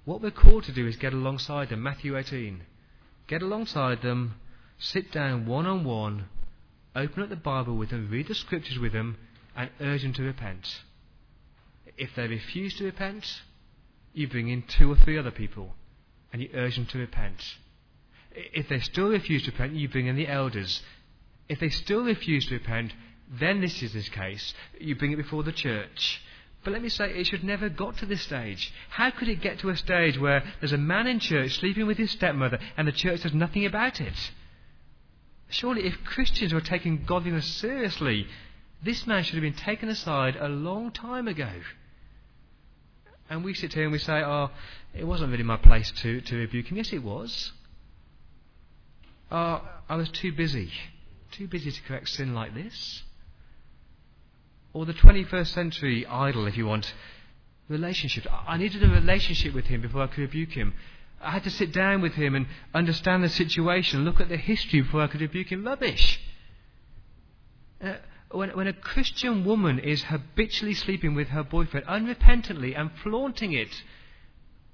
what 0.05 0.21
we're 0.21 0.31
called 0.31 0.65
to 0.65 0.73
do 0.73 0.87
is 0.87 0.97
get 0.97 1.15
alongside 1.15 1.71
them. 1.71 1.83
Matthew 1.83 2.15
18. 2.15 2.61
Get 3.27 3.41
alongside 3.41 4.03
them, 4.03 4.35
sit 4.79 5.11
down 5.13 5.47
one 5.47 5.65
on 5.65 5.83
one, 5.83 6.27
open 6.95 7.23
up 7.23 7.31
the 7.31 7.37
Bible 7.37 7.75
with 7.75 7.89
them, 7.89 8.11
read 8.11 8.29
the 8.29 8.35
scriptures 8.35 8.79
with 8.79 8.93
them, 8.93 9.17
and 9.57 9.71
urge 9.81 10.03
them 10.03 10.13
to 10.13 10.23
repent. 10.23 10.83
If 11.97 12.15
they 12.17 12.29
refuse 12.29 12.77
to 12.77 12.85
repent, 12.85 13.25
you 14.13 14.29
bring 14.29 14.51
in 14.51 14.61
two 14.61 14.93
or 14.93 14.97
three 14.97 15.17
other 15.17 15.31
people 15.31 15.75
and 16.35 16.43
you 16.43 16.51
urge 16.53 16.77
them 16.77 16.85
to 16.85 16.99
repent. 16.99 17.43
If 18.31 18.69
they 18.69 18.81
still 18.81 19.09
refuse 19.09 19.45
to 19.45 19.53
repent, 19.53 19.73
you 19.73 19.89
bring 19.89 20.07
in 20.07 20.17
the 20.17 20.29
elders. 20.29 20.83
If 21.49 21.61
they 21.61 21.71
still 21.71 22.05
refuse 22.05 22.47
to 22.47 22.55
repent, 22.55 22.93
then 23.31 23.61
this 23.61 23.83
is 23.83 23.93
this 23.93 24.09
case. 24.09 24.55
You 24.79 24.95
bring 24.95 25.13
it 25.13 25.17
before 25.17 25.43
the 25.43 25.53
church. 25.53 26.23
But 26.65 26.73
let 26.73 26.83
me 26.83 26.89
say, 26.89 27.11
it 27.11 27.27
should 27.27 27.45
never 27.45 27.69
have 27.69 27.77
got 27.77 27.97
to 27.99 28.07
this 28.07 28.23
stage. 28.23 28.73
How 28.91 29.11
could 29.11 29.29
it 29.29 29.41
get 29.41 29.61
to 29.61 29.71
a 29.71 29.77
stage 29.77 30.19
where 30.19 30.43
there's 30.61 30.73
a 30.73 30.79
man 30.79 31.07
in 31.07 31.21
church 31.21 31.59
sleeping 31.59 31.87
with 31.87 31.99
his 31.99 32.11
stepmother 32.11 32.59
and 32.77 32.87
the 32.87 32.93
church 32.93 33.23
does 33.23 33.33
nothing 33.33 33.65
about 33.65 34.01
it? 34.01 34.33
Surely, 35.51 35.87
if 35.87 36.05
Christians 36.05 36.53
were 36.53 36.61
taking 36.61 37.05
godliness 37.05 37.47
seriously, 37.47 38.27
this 38.83 39.07
man 39.07 39.23
should 39.23 39.37
have 39.37 39.43
been 39.43 39.55
taken 39.55 39.89
aside 39.89 40.37
a 40.37 40.49
long 40.49 40.91
time 40.91 41.27
ago. 41.29 41.51
And 43.31 43.45
we 43.45 43.55
sit 43.55 43.73
here 43.75 43.85
and 43.85 43.93
we 43.93 43.99
say, 43.99 44.23
oh, 44.23 44.51
it 44.95 45.05
wasn't 45.05 45.31
really 45.31 45.45
my 45.45 45.57
place 45.57 45.91
to, 46.03 46.21
to 46.21 46.37
rebuke 46.37 46.67
him. 46.67 46.77
Yes, 46.77 46.93
it 46.93 47.03
was. 47.03 47.53
Oh, 49.31 49.63
I 49.89 49.97
was 49.97 50.09
too 50.11 50.33
busy. 50.33 50.71
Too 51.33 51.47
busy 51.47 51.71
to 51.71 51.83
correct 51.83 52.09
sin 52.09 52.35
like 52.35 52.55
this. 52.55 53.03
Or 54.73 54.87
the 54.87 54.95
21st 54.95 55.49
century 55.49 56.07
idol, 56.07 56.47
if 56.47 56.57
you 56.57 56.67
want, 56.67 56.93
relationship. 57.69 58.27
I 58.47 58.57
needed 58.57 58.83
a 58.83 58.89
relationship 58.89 59.55
with 59.55 59.67
him 59.67 59.83
before 59.83 60.03
I 60.03 60.07
could 60.07 60.19
rebuke 60.19 60.53
him. 60.53 60.75
I 61.21 61.33
had 61.33 61.45
to 61.45 61.51
sit 61.51 61.73
down 61.73 62.01
with 62.01 62.15
him 62.15 62.35
and 62.35 62.47
understand 62.75 63.25
the 63.25 63.29
situation, 63.29 64.05
look 64.05 64.21
at 64.21 64.29
the 64.29 64.37
history 64.37 64.83
before 64.83 65.03
I 65.03 65.09
could 65.09 65.21
rebuke 65.21 65.51
him. 65.51 65.65
Rubbish. 65.65 66.21
Uh, 67.83 67.95
when, 68.31 68.51
when 68.51 68.67
a 68.67 68.73
Christian 68.73 69.45
woman 69.45 69.79
is 69.79 70.05
habitually 70.05 70.75
sleeping 70.75 71.15
with 71.15 71.29
her 71.29 71.43
boyfriend 71.43 71.87
unrepentantly 71.87 72.79
and 72.79 72.91
flaunting 73.03 73.53
it, 73.53 73.83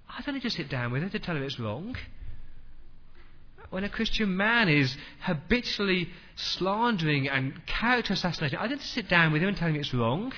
I 0.08 0.22
don't 0.22 0.34
need 0.34 0.42
to 0.42 0.50
sit 0.50 0.68
down 0.68 0.92
with 0.92 1.02
her 1.02 1.08
to 1.08 1.18
tell 1.18 1.36
her 1.36 1.42
it's 1.42 1.58
wrong. 1.58 1.96
When 3.70 3.84
a 3.84 3.88
Christian 3.88 4.36
man 4.36 4.68
is 4.68 4.96
habitually 5.20 6.08
slandering 6.36 7.28
and 7.28 7.66
character 7.66 8.12
assassinating, 8.12 8.58
I 8.58 8.68
don't 8.68 8.80
sit 8.80 9.08
down 9.08 9.32
with 9.32 9.42
him 9.42 9.48
and 9.48 9.56
tell 9.56 9.68
him 9.68 9.76
it's 9.76 9.94
wrong. 9.94 10.32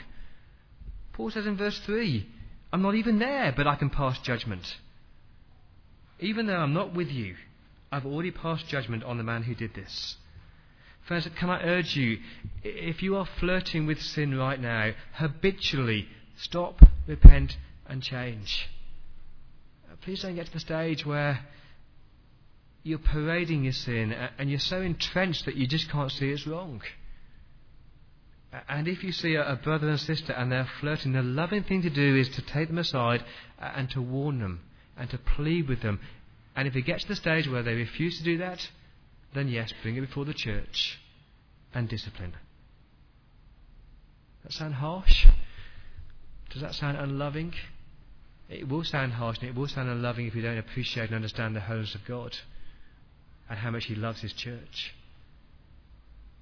Paul 1.12 1.30
says 1.30 1.46
in 1.46 1.56
verse 1.56 1.78
3, 1.80 2.26
I'm 2.72 2.82
not 2.82 2.94
even 2.94 3.18
there, 3.18 3.52
but 3.56 3.66
I 3.66 3.76
can 3.76 3.90
pass 3.90 4.18
judgment. 4.20 4.76
Even 6.20 6.46
though 6.46 6.56
I'm 6.56 6.72
not 6.72 6.94
with 6.94 7.10
you, 7.10 7.36
I've 7.92 8.06
already 8.06 8.30
passed 8.30 8.68
judgment 8.68 9.04
on 9.04 9.18
the 9.18 9.24
man 9.24 9.42
who 9.42 9.54
did 9.54 9.74
this. 9.74 10.16
Friends, 11.06 11.28
can 11.38 11.50
I 11.50 11.62
urge 11.62 11.94
you, 11.94 12.18
if 12.64 13.02
you 13.02 13.16
are 13.16 13.28
flirting 13.38 13.86
with 13.86 14.02
sin 14.02 14.36
right 14.36 14.60
now, 14.60 14.92
habitually 15.12 16.08
stop, 16.36 16.80
repent, 17.06 17.56
and 17.88 18.02
change. 18.02 18.68
Uh, 19.88 19.94
please 20.02 20.22
don't 20.22 20.34
get 20.34 20.46
to 20.46 20.52
the 20.52 20.60
stage 20.60 21.06
where 21.06 21.40
you're 22.86 22.98
parading 23.00 23.64
your 23.64 23.72
sin 23.72 24.12
and 24.38 24.48
you're 24.48 24.60
so 24.60 24.80
entrenched 24.80 25.44
that 25.44 25.56
you 25.56 25.66
just 25.66 25.90
can't 25.90 26.12
see 26.12 26.30
it's 26.30 26.46
wrong. 26.46 26.80
And 28.68 28.86
if 28.86 29.02
you 29.02 29.10
see 29.10 29.34
a, 29.34 29.58
brother 29.62 29.88
and 29.88 29.98
sister 29.98 30.32
and 30.32 30.52
they're 30.52 30.68
flirting, 30.80 31.12
the 31.12 31.22
loving 31.22 31.64
thing 31.64 31.82
to 31.82 31.90
do 31.90 32.16
is 32.16 32.28
to 32.30 32.42
take 32.42 32.68
them 32.68 32.78
aside 32.78 33.24
and 33.58 33.90
to 33.90 34.00
warn 34.00 34.38
them 34.38 34.60
and 34.96 35.10
to 35.10 35.18
plead 35.18 35.68
with 35.68 35.82
them. 35.82 35.98
And 36.54 36.68
if 36.68 36.76
it 36.76 36.82
gets 36.82 37.02
to 37.02 37.08
the 37.08 37.16
stage 37.16 37.48
where 37.48 37.64
they 37.64 37.74
refuse 37.74 38.18
to 38.18 38.24
do 38.24 38.38
that, 38.38 38.68
then 39.34 39.48
yes, 39.48 39.72
bring 39.82 39.96
it 39.96 40.02
before 40.02 40.24
the 40.24 40.32
church 40.32 41.00
and 41.74 41.88
discipline. 41.88 42.34
That 44.44 44.52
sound 44.52 44.74
harsh? 44.74 45.26
Does 46.50 46.62
that 46.62 46.76
sound 46.76 46.98
unloving? 46.98 47.52
It 48.48 48.68
will 48.68 48.84
sound 48.84 49.14
harsh 49.14 49.38
and 49.40 49.48
it 49.48 49.56
will 49.56 49.66
sound 49.66 49.88
unloving 49.88 50.28
if 50.28 50.36
you 50.36 50.42
don't 50.42 50.56
appreciate 50.56 51.06
and 51.06 51.16
understand 51.16 51.56
the 51.56 51.60
holiness 51.60 51.96
of 51.96 52.04
God 52.04 52.38
and 53.48 53.58
how 53.58 53.70
much 53.70 53.84
He 53.84 53.94
loves 53.94 54.20
His 54.20 54.32
church. 54.32 54.94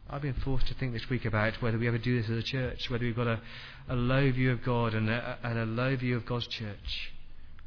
I've 0.08 0.22
been 0.22 0.34
forced 0.34 0.66
to 0.68 0.74
think 0.74 0.92
this 0.92 1.08
week 1.08 1.24
about 1.24 1.62
whether 1.62 1.78
we 1.78 1.88
ever 1.88 1.98
do 1.98 2.20
this 2.20 2.30
as 2.30 2.38
a 2.38 2.42
church, 2.42 2.90
whether 2.90 3.04
we've 3.04 3.16
got 3.16 3.26
a, 3.26 3.40
a 3.88 3.96
low 3.96 4.30
view 4.30 4.52
of 4.52 4.62
God 4.62 4.94
and 4.94 5.08
a, 5.08 5.38
and 5.42 5.58
a 5.58 5.64
low 5.64 5.96
view 5.96 6.16
of 6.16 6.26
God's 6.26 6.46
church. 6.46 7.12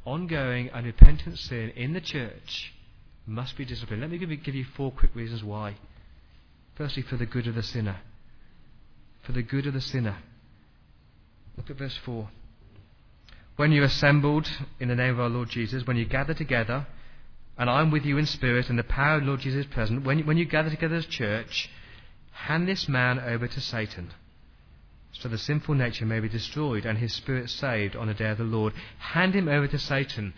Ongoing 0.04 0.70
and 0.70 0.86
repentant 0.86 1.38
sin 1.38 1.70
in 1.70 1.92
the 1.92 2.00
church 2.00 2.72
must 3.26 3.56
be 3.56 3.64
disciplined. 3.64 4.00
Let 4.00 4.10
me 4.10 4.18
give 4.18 4.30
you, 4.30 4.36
give 4.36 4.54
you 4.54 4.64
four 4.76 4.92
quick 4.92 5.14
reasons 5.14 5.42
why. 5.42 5.76
Firstly, 6.76 7.02
for 7.02 7.16
the 7.16 7.26
good 7.26 7.48
of 7.48 7.56
the 7.56 7.62
sinner. 7.62 7.98
For 9.22 9.32
the 9.32 9.42
good 9.42 9.66
of 9.66 9.74
the 9.74 9.80
sinner. 9.80 10.18
Look 11.56 11.68
at 11.70 11.76
verse 11.76 11.98
4. 12.04 12.28
When 13.56 13.72
you're 13.72 13.84
assembled 13.84 14.48
in 14.78 14.88
the 14.88 14.94
name 14.94 15.14
of 15.14 15.20
our 15.20 15.28
Lord 15.28 15.50
Jesus, 15.50 15.84
when 15.84 15.96
you 15.96 16.06
gather 16.06 16.32
together, 16.32 16.86
and 17.58 17.68
I'm 17.68 17.90
with 17.90 18.04
you 18.04 18.16
in 18.18 18.26
spirit, 18.26 18.70
and 18.70 18.78
the 18.78 18.84
power 18.84 19.16
of 19.16 19.22
the 19.22 19.28
Lord 19.28 19.40
Jesus 19.40 19.66
is 19.66 19.72
present, 19.72 20.04
when, 20.04 20.24
when 20.26 20.38
you 20.38 20.44
gather 20.44 20.70
together 20.70 20.96
as 20.96 21.06
church, 21.06 21.68
hand 22.30 22.68
this 22.68 22.88
man 22.88 23.18
over 23.18 23.48
to 23.48 23.60
Satan, 23.60 24.12
so 25.12 25.28
the 25.28 25.38
sinful 25.38 25.74
nature 25.74 26.06
may 26.06 26.20
be 26.20 26.28
destroyed 26.28 26.86
and 26.86 26.98
his 26.98 27.12
spirit 27.12 27.50
saved 27.50 27.96
on 27.96 28.06
the 28.06 28.14
day 28.14 28.30
of 28.30 28.38
the 28.38 28.44
Lord. 28.44 28.72
Hand 28.98 29.34
him 29.34 29.48
over 29.48 29.66
to 29.66 29.78
Satan 29.78 30.32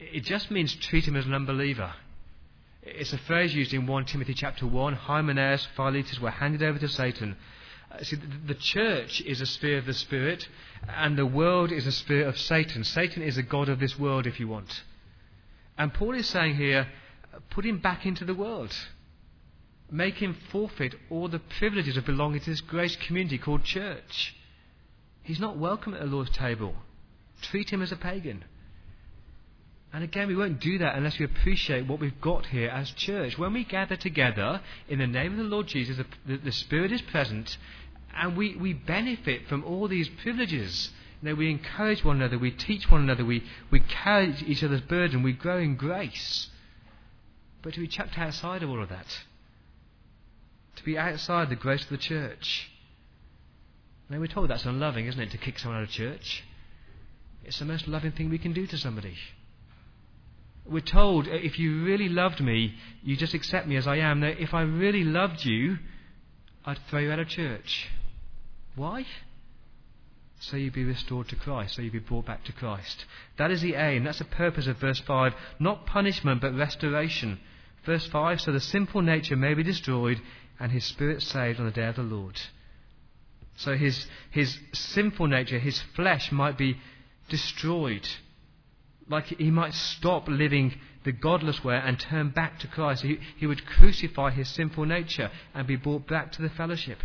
it 0.00 0.24
just 0.24 0.50
means 0.50 0.74
treat 0.74 1.06
him 1.06 1.16
as 1.16 1.26
an 1.26 1.34
unbeliever. 1.34 1.92
It's 2.82 3.12
a 3.12 3.18
phrase 3.18 3.54
used 3.54 3.74
in 3.74 3.86
1 3.86 4.04
Timothy 4.06 4.34
chapter 4.34 4.66
1. 4.66 4.94
Hymenaeus, 4.94 5.66
Philetus 5.76 6.20
were 6.20 6.30
handed 6.30 6.62
over 6.62 6.78
to 6.78 6.88
Satan. 6.88 7.36
Uh, 7.90 8.02
see, 8.02 8.16
the, 8.16 8.26
the 8.54 8.54
church 8.54 9.20
is 9.22 9.40
a 9.40 9.46
sphere 9.46 9.78
of 9.78 9.86
the 9.86 9.94
Spirit, 9.94 10.48
and 10.88 11.18
the 11.18 11.26
world 11.26 11.72
is 11.72 11.86
a 11.86 11.92
sphere 11.92 12.26
of 12.26 12.38
Satan. 12.38 12.84
Satan 12.84 13.22
is 13.22 13.36
a 13.36 13.42
god 13.42 13.68
of 13.68 13.80
this 13.80 13.98
world, 13.98 14.26
if 14.26 14.38
you 14.38 14.48
want. 14.48 14.82
And 15.78 15.94
Paul 15.94 16.14
is 16.14 16.26
saying 16.26 16.56
here, 16.56 16.88
put 17.50 17.64
him 17.64 17.78
back 17.78 18.04
into 18.04 18.24
the 18.24 18.34
world. 18.34 18.76
Make 19.90 20.16
him 20.16 20.36
forfeit 20.50 20.94
all 21.08 21.28
the 21.28 21.38
privileges 21.38 21.96
of 21.96 22.04
belonging 22.04 22.40
to 22.40 22.50
this 22.50 22.60
great 22.60 22.98
community 23.00 23.38
called 23.38 23.64
church. 23.64 24.34
He's 25.22 25.40
not 25.40 25.56
welcome 25.56 25.94
at 25.94 26.00
the 26.00 26.06
Lord's 26.06 26.30
table. 26.30 26.74
Treat 27.40 27.70
him 27.70 27.80
as 27.80 27.92
a 27.92 27.96
pagan. 27.96 28.44
And 29.92 30.04
again, 30.04 30.28
we 30.28 30.36
won't 30.36 30.60
do 30.60 30.78
that 30.78 30.96
unless 30.96 31.18
we 31.18 31.24
appreciate 31.24 31.86
what 31.86 32.00
we've 32.00 32.20
got 32.20 32.46
here 32.46 32.68
as 32.68 32.90
church. 32.90 33.38
When 33.38 33.54
we 33.54 33.64
gather 33.64 33.96
together 33.96 34.60
in 34.88 34.98
the 34.98 35.06
name 35.06 35.32
of 35.32 35.38
the 35.38 35.44
Lord 35.44 35.68
Jesus, 35.68 35.96
the, 35.96 36.06
the, 36.26 36.36
the 36.38 36.52
Spirit 36.52 36.92
is 36.92 37.00
present, 37.00 37.56
and 38.14 38.36
we, 38.36 38.56
we 38.56 38.74
benefit 38.74 39.46
from 39.48 39.64
all 39.64 39.88
these 39.88 40.08
privileges. 40.08 40.90
You 41.22 41.34
we 41.36 41.50
encourage 41.50 42.04
one 42.04 42.16
another, 42.16 42.38
we 42.38 42.50
teach 42.50 42.90
one 42.90 43.02
another, 43.02 43.24
we, 43.24 43.44
we 43.70 43.80
carry 43.80 44.34
each 44.46 44.62
other's 44.62 44.80
burden, 44.82 45.22
we 45.22 45.32
grow 45.32 45.58
in 45.58 45.76
grace. 45.76 46.48
But 47.62 47.74
to 47.74 47.80
be 47.80 47.88
chucked 47.88 48.16
outside 48.18 48.62
of 48.62 48.70
all 48.70 48.82
of 48.82 48.88
that, 48.88 49.06
to 50.76 50.84
be 50.84 50.96
outside 50.96 51.50
the 51.50 51.56
grace 51.56 51.82
of 51.82 51.90
the 51.90 51.98
church, 51.98 52.70
now 54.08 54.20
we're 54.20 54.26
told 54.26 54.48
that's 54.48 54.64
unloving, 54.64 55.06
isn't 55.06 55.20
it, 55.20 55.30
to 55.32 55.38
kick 55.38 55.58
someone 55.58 55.80
out 55.80 55.84
of 55.84 55.90
church? 55.90 56.44
It's 57.44 57.58
the 57.58 57.64
most 57.64 57.88
loving 57.88 58.12
thing 58.12 58.30
we 58.30 58.38
can 58.38 58.52
do 58.52 58.66
to 58.66 58.78
somebody. 58.78 59.14
We're 60.66 60.80
told, 60.80 61.26
uh, 61.26 61.32
if 61.32 61.58
you 61.58 61.84
really 61.84 62.08
loved 62.08 62.40
me, 62.40 62.74
you 63.02 63.16
just 63.16 63.34
accept 63.34 63.66
me 63.66 63.76
as 63.76 63.86
I 63.86 63.96
am. 63.96 64.20
Now, 64.20 64.28
if 64.28 64.54
I 64.54 64.62
really 64.62 65.04
loved 65.04 65.44
you, 65.44 65.78
I'd 66.64 66.78
throw 66.88 67.00
you 67.00 67.10
out 67.10 67.18
of 67.18 67.28
church. 67.28 67.88
Why? 68.76 69.06
So 70.40 70.56
you'd 70.56 70.72
be 70.72 70.84
restored 70.84 71.28
to 71.28 71.36
Christ, 71.36 71.74
so 71.74 71.82
you'd 71.82 71.92
be 71.92 71.98
brought 71.98 72.26
back 72.26 72.44
to 72.44 72.52
Christ. 72.52 73.04
That 73.38 73.50
is 73.50 73.60
the 73.60 73.74
aim, 73.74 74.04
that's 74.04 74.18
the 74.18 74.24
purpose 74.24 74.66
of 74.66 74.78
verse 74.78 75.00
5. 75.00 75.34
Not 75.58 75.86
punishment, 75.86 76.40
but 76.40 76.54
restoration. 76.54 77.40
Verse 77.84 78.06
5 78.06 78.40
So 78.40 78.52
the 78.52 78.60
sinful 78.60 79.02
nature 79.02 79.36
may 79.36 79.54
be 79.54 79.62
destroyed, 79.64 80.20
and 80.60 80.70
his 80.70 80.84
spirit 80.84 81.22
saved 81.22 81.58
on 81.58 81.66
the 81.66 81.72
day 81.72 81.86
of 81.86 81.96
the 81.96 82.02
Lord. 82.02 82.40
So 83.56 83.76
his, 83.76 84.06
his 84.30 84.56
sinful 84.72 85.26
nature, 85.26 85.58
his 85.58 85.80
flesh, 85.96 86.30
might 86.30 86.56
be 86.56 86.78
destroyed. 87.28 88.08
Like 89.08 89.26
he 89.26 89.50
might 89.50 89.74
stop 89.74 90.28
living 90.28 90.78
the 91.02 91.12
godless 91.12 91.64
way 91.64 91.80
and 91.82 91.98
turn 91.98 92.30
back 92.30 92.60
to 92.60 92.68
Christ. 92.68 93.02
He, 93.02 93.18
he 93.36 93.46
would 93.46 93.66
crucify 93.66 94.30
his 94.30 94.48
sinful 94.48 94.84
nature 94.84 95.30
and 95.54 95.66
be 95.66 95.76
brought 95.76 96.06
back 96.06 96.30
to 96.32 96.42
the 96.42 96.50
fellowship. 96.50 96.98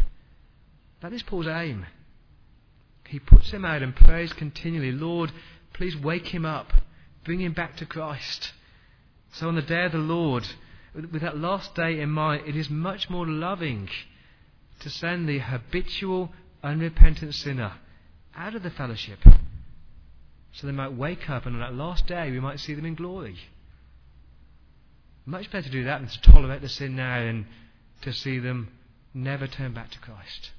That 1.01 1.13
is 1.13 1.23
Paul's 1.23 1.47
aim. 1.47 1.87
He 3.13 3.20
puts 3.20 3.51
him 3.51 3.63
out 3.63 3.84
and 3.84 3.96
prays 3.96 4.34
continually, 4.34 4.91
Lord, 4.91 5.32
please 5.72 5.96
wake 5.96 6.29
him 6.29 6.48
up. 6.48 6.74
Bring 7.24 7.41
him 7.41 7.53
back 7.53 7.77
to 7.77 7.86
Christ. 7.86 8.53
So 9.34 9.48
on 9.48 9.53
the 9.53 9.62
day 9.62 9.86
of 9.86 9.91
the 9.91 10.00
Lord, 10.00 10.48
with 10.96 11.22
that 11.22 11.38
last 11.38 11.75
day 11.75 12.00
in 12.00 12.10
mind, 12.10 12.48
it 12.48 12.55
is 12.55 12.72
much 12.72 13.12
more 13.12 13.27
loving 13.27 13.88
to 14.79 14.89
send 14.89 15.29
the 15.29 15.38
habitual 15.38 16.32
unrepentant 16.63 17.36
sinner 17.36 17.74
out 18.36 18.55
of 18.55 18.63
the 18.63 18.72
fellowship 18.72 19.20
so 20.53 20.65
they 20.65 20.74
might 20.74 20.93
wake 20.93 21.29
up 21.29 21.46
and 21.46 21.53
on 21.58 21.62
that 21.62 21.75
last 21.75 22.08
day 22.08 22.32
we 22.32 22.39
might 22.39 22.60
see 22.60 22.74
them 22.74 22.86
in 22.86 22.96
glory. 22.96 23.38
Much 25.27 25.51
better 25.51 25.67
to 25.67 25.70
do 25.70 25.84
that 25.84 26.00
than 26.00 26.10
to 26.10 26.22
tolerate 26.24 26.62
the 26.63 26.70
sin 26.70 26.96
now 26.96 27.20
and 27.20 27.46
to 28.01 28.12
see 28.12 28.39
them 28.39 28.70
never 29.13 29.46
turn 29.46 29.72
back 29.72 29.91
to 29.91 30.00
Christ. 30.00 30.50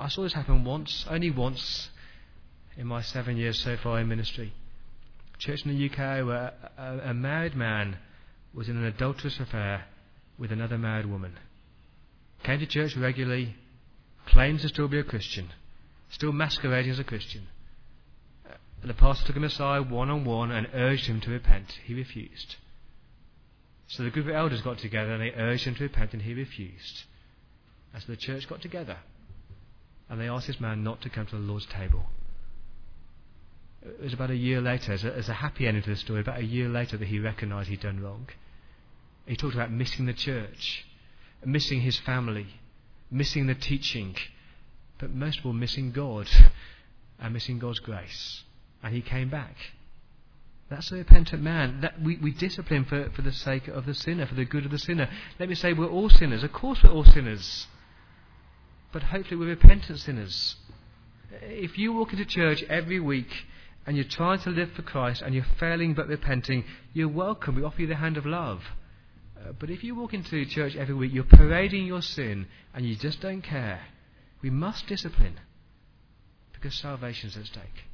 I 0.00 0.08
saw 0.08 0.22
this 0.22 0.32
happen 0.32 0.64
once, 0.64 1.04
only 1.10 1.30
once, 1.30 1.90
in 2.74 2.86
my 2.86 3.02
seven 3.02 3.36
years 3.36 3.60
so 3.60 3.76
far 3.76 4.00
in 4.00 4.08
ministry. 4.08 4.54
Church 5.38 5.66
in 5.66 5.76
the 5.76 5.90
UK 5.90 6.26
where 6.26 6.54
a, 6.78 7.10
a 7.10 7.14
married 7.14 7.54
man 7.54 7.98
was 8.54 8.70
in 8.70 8.78
an 8.78 8.84
adulterous 8.84 9.38
affair 9.38 9.84
with 10.38 10.52
another 10.52 10.78
married 10.78 11.04
woman. 11.04 11.38
Came 12.42 12.60
to 12.60 12.66
church 12.66 12.96
regularly, 12.96 13.56
claims 14.24 14.62
to 14.62 14.68
still 14.68 14.88
be 14.88 14.98
a 14.98 15.04
Christian, 15.04 15.50
still 16.08 16.32
masquerading 16.32 16.92
as 16.92 16.98
a 16.98 17.04
Christian. 17.04 17.48
And 18.80 18.88
the 18.88 18.94
pastor 18.94 19.26
took 19.26 19.36
him 19.36 19.44
aside 19.44 19.90
one 19.90 20.08
on 20.08 20.24
one 20.24 20.50
and 20.50 20.66
urged 20.72 21.06
him 21.08 21.20
to 21.20 21.30
repent. 21.30 21.78
He 21.84 21.92
refused. 21.92 22.56
So 23.88 24.02
the 24.02 24.10
group 24.10 24.28
of 24.28 24.34
elders 24.34 24.62
got 24.62 24.78
together 24.78 25.12
and 25.12 25.22
they 25.22 25.32
urged 25.32 25.64
him 25.64 25.74
to 25.74 25.82
repent 25.82 26.14
and 26.14 26.22
he 26.22 26.32
refused. 26.32 27.02
And 27.92 28.02
so 28.02 28.12
the 28.12 28.16
church 28.16 28.48
got 28.48 28.62
together 28.62 28.96
and 30.10 30.20
they 30.20 30.28
asked 30.28 30.48
this 30.48 30.60
man 30.60 30.82
not 30.82 31.00
to 31.02 31.08
come 31.08 31.24
to 31.26 31.36
the 31.36 31.42
Lord's 31.42 31.66
table. 31.66 32.06
It 33.82 34.02
was 34.02 34.12
about 34.12 34.30
a 34.30 34.36
year 34.36 34.60
later, 34.60 34.92
as 34.92 35.04
a, 35.04 35.16
as 35.16 35.28
a 35.28 35.34
happy 35.34 35.66
ending 35.66 35.84
to 35.84 35.90
the 35.90 35.96
story, 35.96 36.20
about 36.20 36.40
a 36.40 36.44
year 36.44 36.68
later 36.68 36.96
that 36.96 37.08
he 37.08 37.20
recognized 37.20 37.70
he'd 37.70 37.80
done 37.80 38.02
wrong. 38.02 38.28
He 39.24 39.36
talked 39.36 39.54
about 39.54 39.70
missing 39.70 40.06
the 40.06 40.12
church, 40.12 40.84
missing 41.44 41.80
his 41.80 41.96
family, 41.96 42.48
missing 43.10 43.46
the 43.46 43.54
teaching, 43.54 44.16
but 44.98 45.14
most 45.14 45.38
of 45.38 45.46
all, 45.46 45.52
missing 45.52 45.92
God 45.92 46.28
and 47.20 47.32
missing 47.32 47.60
God's 47.60 47.78
grace. 47.78 48.42
And 48.82 48.92
he 48.92 49.00
came 49.00 49.30
back. 49.30 49.56
That's 50.68 50.90
a 50.90 50.96
repentant 50.96 51.42
man. 51.42 51.80
That 51.82 52.02
we, 52.02 52.16
we 52.16 52.32
discipline 52.32 52.84
for, 52.84 53.10
for 53.10 53.22
the 53.22 53.32
sake 53.32 53.68
of 53.68 53.86
the 53.86 53.94
sinner, 53.94 54.26
for 54.26 54.34
the 54.34 54.44
good 54.44 54.64
of 54.64 54.72
the 54.72 54.78
sinner. 54.78 55.08
Let 55.38 55.48
me 55.48 55.54
say, 55.54 55.72
we're 55.72 55.88
all 55.88 56.10
sinners. 56.10 56.42
Of 56.42 56.52
course, 56.52 56.82
we're 56.82 56.90
all 56.90 57.04
sinners. 57.04 57.66
But 58.92 59.04
hopefully, 59.04 59.36
we're 59.36 59.48
repentant 59.48 60.00
sinners. 60.00 60.56
If 61.42 61.78
you 61.78 61.92
walk 61.92 62.12
into 62.12 62.24
church 62.24 62.64
every 62.64 62.98
week 62.98 63.30
and 63.86 63.96
you're 63.96 64.04
trying 64.04 64.40
to 64.40 64.50
live 64.50 64.72
for 64.72 64.82
Christ 64.82 65.22
and 65.22 65.34
you're 65.34 65.46
failing 65.58 65.94
but 65.94 66.08
repenting, 66.08 66.64
you're 66.92 67.08
welcome. 67.08 67.54
We 67.54 67.62
offer 67.62 67.82
you 67.82 67.86
the 67.86 67.96
hand 67.96 68.16
of 68.16 68.26
love. 68.26 68.62
Uh, 69.38 69.52
but 69.58 69.70
if 69.70 69.84
you 69.84 69.94
walk 69.94 70.12
into 70.12 70.44
church 70.44 70.74
every 70.76 70.94
week, 70.94 71.12
you're 71.12 71.24
parading 71.24 71.86
your 71.86 72.02
sin 72.02 72.46
and 72.74 72.84
you 72.84 72.96
just 72.96 73.20
don't 73.20 73.42
care, 73.42 73.80
we 74.42 74.50
must 74.50 74.86
discipline 74.86 75.38
because 76.52 76.74
salvation 76.74 77.30
is 77.30 77.36
at 77.36 77.46
stake. 77.46 77.84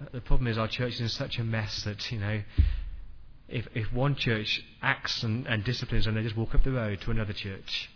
Uh, 0.00 0.04
the 0.12 0.20
problem 0.20 0.46
is 0.46 0.56
our 0.56 0.68
church 0.68 0.94
is 0.94 1.00
in 1.00 1.08
such 1.08 1.38
a 1.38 1.44
mess 1.44 1.82
that, 1.82 2.10
you 2.10 2.18
know, 2.18 2.42
if, 3.48 3.66
if 3.74 3.92
one 3.92 4.14
church 4.14 4.64
acts 4.80 5.24
and, 5.24 5.46
and 5.46 5.64
disciplines 5.64 6.06
and 6.06 6.16
they 6.16 6.22
just 6.22 6.36
walk 6.36 6.54
up 6.54 6.62
the 6.62 6.70
road 6.70 7.00
to 7.02 7.10
another 7.10 7.32
church 7.32 7.90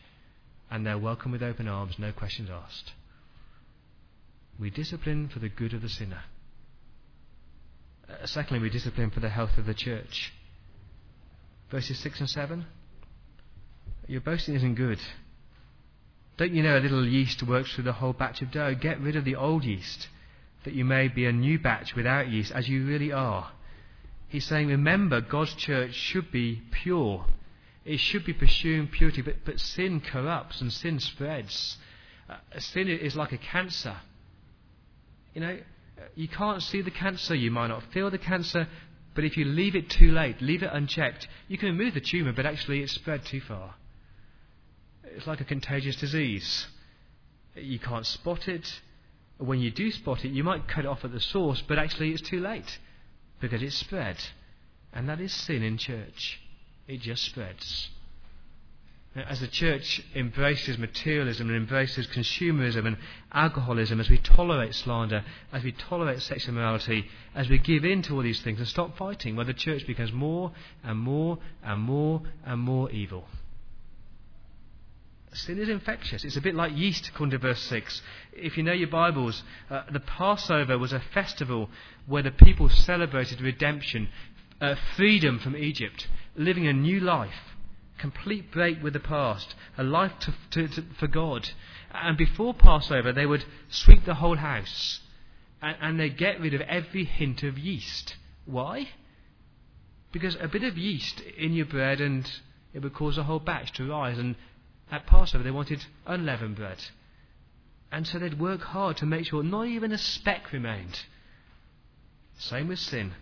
and 0.74 0.84
they're 0.84 0.98
welcome 0.98 1.30
with 1.30 1.40
open 1.40 1.68
arms, 1.68 1.94
no 2.00 2.10
questions 2.10 2.50
asked. 2.50 2.94
We 4.58 4.70
discipline 4.70 5.28
for 5.28 5.38
the 5.38 5.48
good 5.48 5.72
of 5.72 5.82
the 5.82 5.88
sinner. 5.88 6.24
Uh, 8.10 8.26
secondly, 8.26 8.60
we 8.60 8.70
discipline 8.70 9.12
for 9.12 9.20
the 9.20 9.28
health 9.28 9.56
of 9.56 9.66
the 9.66 9.74
church 9.74 10.32
verses 11.70 11.98
6 12.00 12.20
and 12.20 12.28
7. 12.28 12.66
Your 14.08 14.20
boasting 14.20 14.56
isn't 14.56 14.74
good. 14.74 14.98
Don't 16.38 16.52
you 16.52 16.64
know 16.64 16.76
a 16.76 16.80
little 16.80 17.06
yeast 17.06 17.44
works 17.44 17.72
through 17.72 17.84
the 17.84 17.92
whole 17.92 18.12
batch 18.12 18.42
of 18.42 18.50
dough? 18.50 18.74
Get 18.74 19.00
rid 19.00 19.14
of 19.14 19.24
the 19.24 19.36
old 19.36 19.62
yeast, 19.62 20.08
that 20.64 20.74
you 20.74 20.84
may 20.84 21.06
be 21.06 21.24
a 21.24 21.32
new 21.32 21.60
batch 21.60 21.94
without 21.94 22.28
yeast, 22.28 22.50
as 22.50 22.68
you 22.68 22.84
really 22.84 23.12
are. 23.12 23.52
He's 24.26 24.44
saying, 24.44 24.66
remember, 24.66 25.20
God's 25.20 25.54
church 25.54 25.94
should 25.94 26.32
be 26.32 26.62
pure. 26.72 27.26
It 27.84 27.98
should 27.98 28.24
be 28.24 28.32
pursuing 28.32 28.88
purity, 28.88 29.22
but, 29.22 29.44
but 29.44 29.60
sin 29.60 30.00
corrupts 30.00 30.60
and 30.60 30.72
sin 30.72 31.00
spreads. 31.00 31.76
Uh, 32.28 32.36
sin 32.58 32.88
is 32.88 33.14
like 33.14 33.32
a 33.32 33.38
cancer. 33.38 33.96
You 35.34 35.40
know, 35.42 35.58
you 36.14 36.28
can't 36.28 36.62
see 36.62 36.80
the 36.80 36.90
cancer, 36.90 37.34
you 37.34 37.50
might 37.50 37.68
not 37.68 37.82
feel 37.92 38.10
the 38.10 38.18
cancer, 38.18 38.68
but 39.14 39.24
if 39.24 39.36
you 39.36 39.44
leave 39.44 39.76
it 39.76 39.90
too 39.90 40.10
late, 40.10 40.40
leave 40.40 40.62
it 40.62 40.70
unchecked, 40.72 41.28
you 41.48 41.58
can 41.58 41.68
remove 41.68 41.94
the 41.94 42.00
tumour, 42.00 42.32
but 42.32 42.46
actually 42.46 42.82
it's 42.82 42.92
spread 42.92 43.24
too 43.24 43.40
far. 43.40 43.74
It's 45.04 45.26
like 45.26 45.40
a 45.40 45.44
contagious 45.44 45.96
disease. 45.96 46.66
You 47.54 47.78
can't 47.78 48.06
spot 48.06 48.48
it. 48.48 48.80
When 49.38 49.60
you 49.60 49.70
do 49.70 49.90
spot 49.92 50.24
it, 50.24 50.30
you 50.30 50.42
might 50.42 50.66
cut 50.66 50.84
it 50.84 50.88
off 50.88 51.04
at 51.04 51.12
the 51.12 51.20
source, 51.20 51.62
but 51.66 51.78
actually 51.78 52.12
it's 52.12 52.22
too 52.22 52.40
late 52.40 52.78
because 53.40 53.62
it's 53.62 53.76
spread. 53.76 54.16
And 54.92 55.08
that 55.08 55.20
is 55.20 55.32
sin 55.32 55.62
in 55.62 55.76
church. 55.78 56.40
It 56.86 57.00
just 57.00 57.24
spreads. 57.24 57.90
As 59.16 59.38
the 59.38 59.46
church 59.46 60.02
embraces 60.16 60.76
materialism 60.76 61.48
and 61.48 61.56
embraces 61.56 62.08
consumerism 62.08 62.84
and 62.84 62.96
alcoholism, 63.32 64.00
as 64.00 64.10
we 64.10 64.18
tolerate 64.18 64.74
slander, 64.74 65.24
as 65.52 65.62
we 65.62 65.70
tolerate 65.70 66.20
sexual 66.20 66.54
immorality, 66.54 67.08
as 67.32 67.48
we 67.48 67.58
give 67.58 67.84
in 67.84 68.02
to 68.02 68.14
all 68.16 68.22
these 68.22 68.40
things 68.40 68.58
and 68.58 68.66
stop 68.66 68.96
fighting, 68.96 69.36
well, 69.36 69.46
the 69.46 69.54
church 69.54 69.86
becomes 69.86 70.12
more 70.12 70.50
and 70.82 70.98
more 70.98 71.38
and 71.62 71.80
more 71.80 72.22
and 72.44 72.60
more 72.60 72.90
evil. 72.90 73.24
Sin 75.32 75.58
is 75.58 75.68
infectious. 75.68 76.24
It's 76.24 76.36
a 76.36 76.40
bit 76.40 76.54
like 76.56 76.76
yeast, 76.76 77.08
according 77.08 77.32
to 77.32 77.38
verse 77.38 77.60
6. 77.62 78.02
If 78.32 78.56
you 78.56 78.62
know 78.64 78.72
your 78.72 78.88
Bibles, 78.88 79.42
uh, 79.70 79.82
the 79.92 80.00
Passover 80.00 80.76
was 80.78 80.92
a 80.92 81.02
festival 81.12 81.70
where 82.06 82.22
the 82.22 82.30
people 82.30 82.68
celebrated 82.68 83.40
redemption, 83.40 84.08
uh, 84.60 84.76
freedom 84.96 85.40
from 85.40 85.56
Egypt, 85.56 86.06
living 86.36 86.66
a 86.66 86.72
new 86.72 87.00
life 87.00 87.54
complete 87.98 88.50
break 88.50 88.82
with 88.82 88.92
the 88.92 89.00
past, 89.00 89.54
a 89.78 89.82
life 89.82 90.12
to, 90.20 90.34
to, 90.50 90.68
to, 90.68 90.84
for 90.98 91.06
God. 91.06 91.48
And 91.92 92.16
before 92.16 92.54
Passover, 92.54 93.12
they 93.12 93.26
would 93.26 93.44
sweep 93.70 94.04
the 94.04 94.16
whole 94.16 94.36
house 94.36 95.00
and, 95.62 95.76
and 95.80 96.00
they'd 96.00 96.18
get 96.18 96.40
rid 96.40 96.54
of 96.54 96.60
every 96.62 97.04
hint 97.04 97.42
of 97.42 97.58
yeast. 97.58 98.16
Why? 98.44 98.90
Because 100.12 100.36
a 100.40 100.48
bit 100.48 100.64
of 100.64 100.76
yeast 100.76 101.20
in 101.20 101.54
your 101.54 101.66
bread 101.66 102.00
and 102.00 102.30
it 102.72 102.82
would 102.82 102.94
cause 102.94 103.16
a 103.16 103.22
whole 103.24 103.38
batch 103.38 103.72
to 103.74 103.88
rise. 103.88 104.18
And 104.18 104.36
at 104.90 105.06
Passover, 105.06 105.44
they 105.44 105.50
wanted 105.50 105.86
unleavened 106.06 106.56
bread. 106.56 106.84
And 107.90 108.06
so 108.06 108.18
they'd 108.18 108.40
work 108.40 108.60
hard 108.60 108.96
to 108.98 109.06
make 109.06 109.26
sure 109.26 109.42
not 109.42 109.68
even 109.68 109.92
a 109.92 109.98
speck 109.98 110.52
remained. 110.52 111.00
Same 112.38 112.68
with 112.68 112.80
sin. 112.80 113.14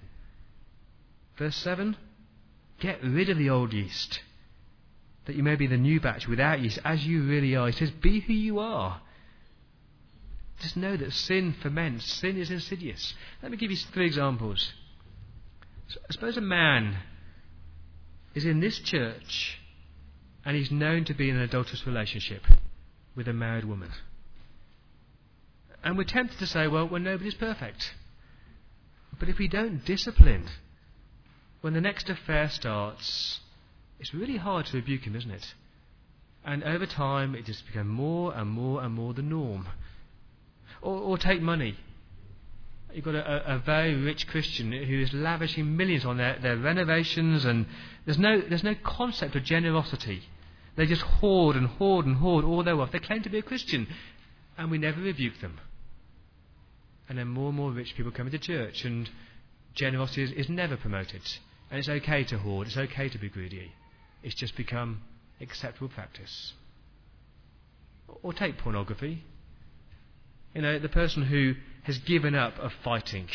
Verse 1.36 1.56
7 1.56 1.96
Get 2.82 3.00
rid 3.04 3.30
of 3.30 3.38
the 3.38 3.48
old 3.48 3.72
yeast, 3.72 4.18
that 5.26 5.36
you 5.36 5.44
may 5.44 5.54
be 5.54 5.68
the 5.68 5.76
new 5.76 6.00
batch 6.00 6.26
without 6.26 6.60
yeast, 6.60 6.80
as 6.84 7.06
you 7.06 7.22
really 7.22 7.54
are. 7.54 7.68
He 7.68 7.72
says, 7.72 7.92
Be 7.92 8.18
who 8.18 8.32
you 8.32 8.58
are. 8.58 9.00
Just 10.60 10.76
know 10.76 10.96
that 10.96 11.12
sin 11.12 11.54
ferments, 11.62 12.12
sin 12.12 12.36
is 12.36 12.50
insidious. 12.50 13.14
Let 13.40 13.52
me 13.52 13.56
give 13.56 13.70
you 13.70 13.76
three 13.76 14.06
examples. 14.06 14.72
So, 15.86 16.00
suppose 16.10 16.36
a 16.36 16.40
man 16.40 16.96
is 18.34 18.44
in 18.44 18.58
this 18.58 18.80
church 18.80 19.60
and 20.44 20.56
he's 20.56 20.72
known 20.72 21.04
to 21.04 21.14
be 21.14 21.30
in 21.30 21.36
an 21.36 21.42
adulterous 21.42 21.86
relationship 21.86 22.42
with 23.14 23.28
a 23.28 23.32
married 23.32 23.64
woman. 23.64 23.90
And 25.84 25.96
we're 25.96 26.02
tempted 26.02 26.40
to 26.40 26.46
say, 26.48 26.66
well, 26.66 26.88
well, 26.88 27.00
nobody's 27.00 27.34
perfect. 27.34 27.94
But 29.20 29.28
if 29.28 29.38
we 29.38 29.46
don't 29.46 29.84
discipline, 29.84 30.48
when 31.62 31.72
the 31.72 31.80
next 31.80 32.10
affair 32.10 32.50
starts, 32.50 33.40
it's 33.98 34.12
really 34.12 34.36
hard 34.36 34.66
to 34.66 34.76
rebuke 34.76 35.04
him, 35.04 35.16
isn't 35.16 35.30
it? 35.30 35.54
And 36.44 36.64
over 36.64 36.86
time, 36.86 37.36
it 37.36 37.46
just 37.46 37.64
becomes 37.66 37.88
more 37.88 38.34
and 38.34 38.50
more 38.50 38.82
and 38.82 38.92
more 38.92 39.14
the 39.14 39.22
norm. 39.22 39.68
Or, 40.82 40.98
or 40.98 41.18
take 41.18 41.40
money. 41.40 41.76
You've 42.92 43.04
got 43.04 43.14
a, 43.14 43.54
a, 43.54 43.58
very 43.58 43.94
rich 43.94 44.26
Christian 44.26 44.72
who 44.72 45.00
is 45.00 45.14
lavishing 45.14 45.76
millions 45.76 46.04
on 46.04 46.18
their, 46.18 46.36
their 46.40 46.56
renovations, 46.56 47.44
and 47.44 47.66
there's 48.04 48.18
no, 48.18 48.40
there's 48.40 48.64
no 48.64 48.74
concept 48.82 49.36
of 49.36 49.44
generosity. 49.44 50.22
They 50.74 50.86
just 50.86 51.02
hoard 51.02 51.54
and 51.56 51.68
hoard 51.68 52.06
and 52.06 52.16
hoard 52.16 52.44
all 52.44 52.64
their 52.64 52.76
wealth. 52.76 52.90
They 52.90 52.98
claim 52.98 53.22
to 53.22 53.30
be 53.30 53.38
a 53.38 53.42
Christian, 53.42 53.86
and 54.58 54.70
we 54.70 54.78
never 54.78 55.00
rebuke 55.00 55.40
them. 55.40 55.60
And 57.08 57.16
then 57.18 57.28
more 57.28 57.48
and 57.48 57.56
more 57.56 57.70
rich 57.70 57.94
people 57.96 58.10
come 58.10 58.26
into 58.26 58.38
church, 58.38 58.84
and 58.84 59.08
generosity 59.74 60.24
is, 60.24 60.32
is 60.32 60.48
never 60.48 60.76
promoted. 60.76 61.22
And 61.72 61.78
it's 61.78 61.88
okay 61.88 62.22
to 62.24 62.36
hoard, 62.36 62.66
it's 62.66 62.76
okay 62.76 63.08
to 63.08 63.16
be 63.16 63.30
greedy. 63.30 63.72
It's 64.22 64.34
just 64.34 64.54
become 64.56 65.00
acceptable 65.40 65.88
practice. 65.88 66.52
Or 68.22 68.34
take 68.34 68.58
pornography. 68.58 69.24
You 70.54 70.60
know, 70.60 70.78
the 70.78 70.90
person 70.90 71.22
who 71.22 71.54
has 71.84 71.96
given 71.96 72.34
up 72.34 72.58
of 72.58 72.72
fighting. 72.84 73.26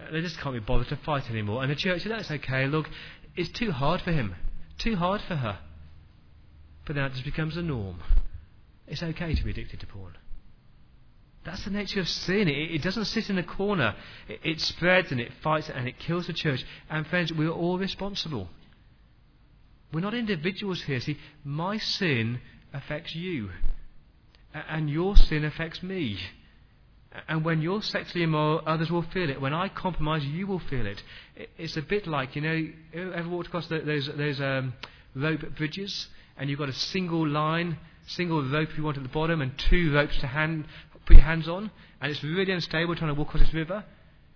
Uh, 0.00 0.12
they 0.12 0.22
just 0.22 0.40
can't 0.40 0.54
be 0.54 0.60
bothered 0.60 0.88
to 0.88 0.96
fight 0.96 1.28
anymore. 1.28 1.60
And 1.60 1.70
the 1.70 1.76
church 1.76 2.00
said, 2.00 2.10
that's 2.10 2.30
okay, 2.30 2.66
look, 2.68 2.88
it's 3.36 3.50
too 3.50 3.70
hard 3.70 4.00
for 4.00 4.10
him, 4.10 4.34
too 4.78 4.96
hard 4.96 5.20
for 5.28 5.36
her. 5.36 5.58
But 6.86 6.96
then 6.96 7.04
it 7.04 7.12
just 7.12 7.26
becomes 7.26 7.56
the 7.56 7.62
norm. 7.62 8.00
It's 8.86 9.02
okay 9.02 9.34
to 9.34 9.44
be 9.44 9.50
addicted 9.50 9.80
to 9.80 9.86
porn. 9.86 10.16
That's 11.44 11.64
the 11.64 11.70
nature 11.70 12.00
of 12.00 12.08
sin. 12.08 12.48
It, 12.48 12.74
it 12.74 12.82
doesn't 12.82 13.04
sit 13.04 13.28
in 13.28 13.38
a 13.38 13.42
corner. 13.42 13.94
It, 14.28 14.40
it, 14.42 14.60
spreads 14.60 15.12
and 15.12 15.20
it 15.20 15.32
fights 15.42 15.68
and 15.68 15.86
it 15.86 15.98
kills 15.98 16.26
the 16.26 16.32
church. 16.32 16.64
And 16.88 17.06
friends, 17.06 17.32
we're 17.32 17.50
all 17.50 17.78
responsible. 17.78 18.48
We're 19.92 20.00
not 20.00 20.14
individuals 20.14 20.82
here. 20.82 21.00
See, 21.00 21.18
my 21.44 21.78
sin 21.78 22.40
affects 22.72 23.14
you. 23.14 23.50
And 24.52 24.88
your 24.88 25.16
sin 25.16 25.44
affects 25.44 25.82
me. 25.82 26.18
And 27.28 27.44
when 27.44 27.62
you're 27.62 27.82
sexually 27.82 28.24
immoral, 28.24 28.62
others 28.66 28.90
will 28.90 29.02
feel 29.02 29.30
it. 29.30 29.40
When 29.40 29.54
I 29.54 29.68
compromise, 29.68 30.24
you 30.24 30.46
will 30.46 30.58
feel 30.58 30.86
it. 30.86 31.02
It's 31.56 31.76
a 31.76 31.82
bit 31.82 32.06
like, 32.06 32.34
you 32.34 32.42
know, 32.42 32.68
ever 33.14 33.28
walked 33.28 33.48
across 33.48 33.68
those, 33.68 34.10
those 34.16 34.40
um, 34.40 34.74
rope 35.14 35.42
bridges? 35.56 36.08
And 36.36 36.50
you've 36.50 36.58
got 36.58 36.68
a 36.68 36.72
single 36.72 37.26
line, 37.26 37.78
single 38.08 38.42
rope 38.48 38.76
you 38.76 38.82
want 38.82 38.96
at 38.96 39.04
the 39.04 39.08
bottom, 39.08 39.40
and 39.40 39.56
two 39.56 39.92
ropes 39.94 40.18
to 40.18 40.26
hand, 40.26 40.66
put 41.06 41.16
your 41.16 41.24
hands 41.24 41.48
on. 41.48 41.70
And 42.00 42.12
it's 42.12 42.22
really 42.22 42.52
unstable 42.52 42.94
trying 42.96 43.14
to 43.14 43.18
walk 43.18 43.28
across 43.28 43.44
this 43.44 43.54
river. 43.54 43.84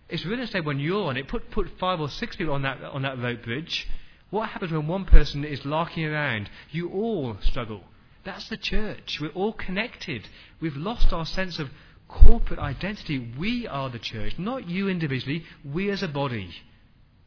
It's 0.09 0.25
really 0.25 0.43
unstable 0.43 0.67
when 0.67 0.81
you're 0.81 1.07
on 1.07 1.17
it. 1.17 1.29
Put, 1.29 1.51
put 1.51 1.71
five 1.79 2.01
or 2.01 2.09
six 2.09 2.37
people 2.37 2.55
on 2.55 2.63
that, 2.63 2.83
on 2.83 3.03
that 3.03 3.21
rope 3.21 3.43
bridge. 3.43 3.89
What 4.31 4.51
happens 4.51 4.73
when 4.73 4.87
one 4.87 5.05
person 5.05 5.45
is 5.45 5.65
larking 5.65 6.05
around? 6.05 6.51
You 6.71 6.91
all 6.91 7.37
struggle. 7.41 7.83
That's 8.25 8.49
the 8.49 8.57
church. 8.57 9.19
We're 9.21 9.31
all 9.31 9.53
connected. 9.53 10.29
We've 10.61 10.77
lost 10.77 11.13
our 11.13 11.25
sense 11.25 11.59
of 11.59 11.71
corporate 12.09 12.59
identity. 12.59 13.33
We 13.39 13.67
are 13.67 13.91
the 13.91 13.99
church, 13.99 14.39
not 14.39 14.69
you 14.69 14.89
individually, 14.89 15.45
we 15.65 15.91
as 15.91 16.03
a 16.03 16.09
body. 16.09 16.51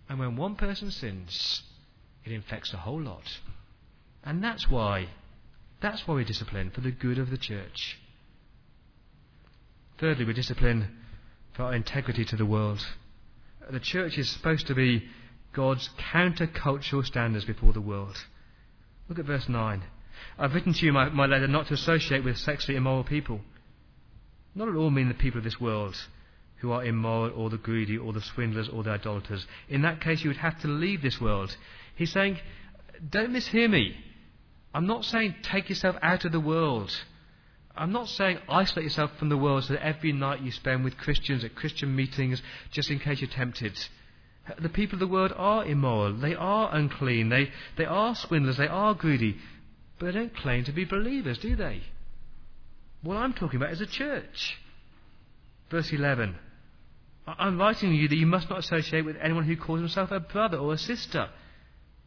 And 0.10 0.20
when 0.20 0.36
one 0.36 0.56
person 0.56 0.92
sins, 0.92 1.64
it 2.26 2.32
infects 2.32 2.72
the 2.72 2.78
whole 2.78 3.02
lot. 3.02 3.40
And 4.24 4.44
that's 4.44 4.70
why, 4.70 5.08
that's 5.82 6.08
why 6.08 6.16
we 6.16 6.24
discipline, 6.24 6.72
for 6.72 6.82
the 6.82 6.92
good 6.92 7.18
of 7.18 7.30
the 7.30 7.38
church. 7.38 8.00
Thirdly, 10.02 10.26
we 10.26 10.34
discipline 10.34 10.90
for 11.54 11.64
our 11.64 11.74
integrity 11.74 12.26
to 12.26 12.36
the 12.36 12.46
world. 12.46 12.86
The 13.70 13.80
church 13.80 14.18
is 14.18 14.30
supposed 14.30 14.68
to 14.68 14.76
be 14.76 15.08
God's 15.54 15.90
countercultural 16.12 17.06
standards 17.06 17.46
before 17.46 17.72
the 17.72 17.80
world. 17.80 18.18
Look 19.08 19.20
at 19.20 19.26
verse 19.26 19.48
9. 19.48 19.82
I've 20.38 20.54
written 20.54 20.74
to 20.74 20.86
you, 20.86 20.92
my, 20.92 21.08
my 21.08 21.26
letter, 21.26 21.48
not 21.48 21.68
to 21.68 21.76
associate 21.76 22.26
with 22.26 22.38
sexually 22.38 22.76
immoral 22.76 23.06
people 23.06 23.40
not 24.56 24.68
at 24.68 24.76
all 24.76 24.90
mean 24.90 25.08
the 25.08 25.14
people 25.14 25.38
of 25.38 25.44
this 25.44 25.60
world 25.60 25.96
who 26.58 26.72
are 26.72 26.84
immoral 26.84 27.32
or 27.36 27.50
the 27.50 27.58
greedy 27.58 27.98
or 27.98 28.14
the 28.14 28.22
swindlers 28.22 28.70
or 28.70 28.84
the 28.84 28.92
idolaters. 28.92 29.46
In 29.70 29.82
that 29.82 30.02
case, 30.02 30.24
you 30.24 30.30
would 30.30 30.38
have 30.38 30.60
to 30.62 30.68
leave 30.68 31.02
this 31.02 31.20
world. 31.20 31.56
He's 31.96 32.12
saying, 32.12 32.38
don't 33.10 33.32
mishear 33.32 33.70
me. 33.70 33.96
I'm 34.74 34.86
not 34.86 35.06
saying 35.06 35.36
take 35.42 35.70
yourself 35.70 35.96
out 36.02 36.26
of 36.26 36.32
the 36.32 36.40
world. 36.40 36.92
I'm 37.82 37.92
not 37.92 38.10
saying 38.10 38.38
isolate 38.48 38.84
yourself 38.84 39.18
from 39.18 39.30
the 39.30 39.38
world 39.38 39.64
so 39.64 39.74
that 39.74 39.84
every 39.84 40.12
night 40.12 40.44
you 40.44 40.52
spend 40.52 40.84
with 40.84 41.00
Christians 41.00 41.44
at 41.44 41.56
Christian 41.56 41.96
meetings 41.96 42.40
just 42.70 42.92
in 42.92 43.00
case 43.00 43.22
you're 43.22 43.30
tempted. 43.32 43.74
The 44.60 44.70
people 44.70 44.98
of 44.98 45.00
the 45.00 45.08
world 45.08 45.34
are 45.36 45.66
immoral. 45.66 46.14
They 46.14 46.36
are 46.36 46.70
unclean. 46.76 47.30
They, 47.30 47.50
they 47.80 47.86
are 47.86 48.14
swindlers. 48.14 48.58
They 48.58 48.68
are 48.68 48.94
greedy. 48.94 49.36
But 49.98 50.06
they 50.06 50.12
don't 50.12 50.36
claim 50.36 50.64
to 50.66 50.72
be 50.72 50.86
believers, 50.86 51.40
do 51.40 51.56
they? 51.56 51.82
What 53.02 53.18
I'm 53.18 53.34
talking 53.34 53.58
about 53.58 53.74
is 53.74 53.82
a 53.82 53.88
church. 53.88 54.60
Verse 55.72 55.92
11. 55.92 56.36
I'm 57.26 57.60
writing 57.60 57.90
to 57.90 57.96
you 57.96 58.08
that 58.08 58.16
you 58.16 58.28
must 58.28 58.48
not 58.48 58.60
associate 58.60 59.06
with 59.06 59.18
anyone 59.20 59.46
who 59.46 59.58
calls 59.58 59.80
himself 59.80 60.12
a 60.12 60.20
brother 60.20 60.58
or 60.58 60.74
a 60.74 60.78
sister, 60.78 61.30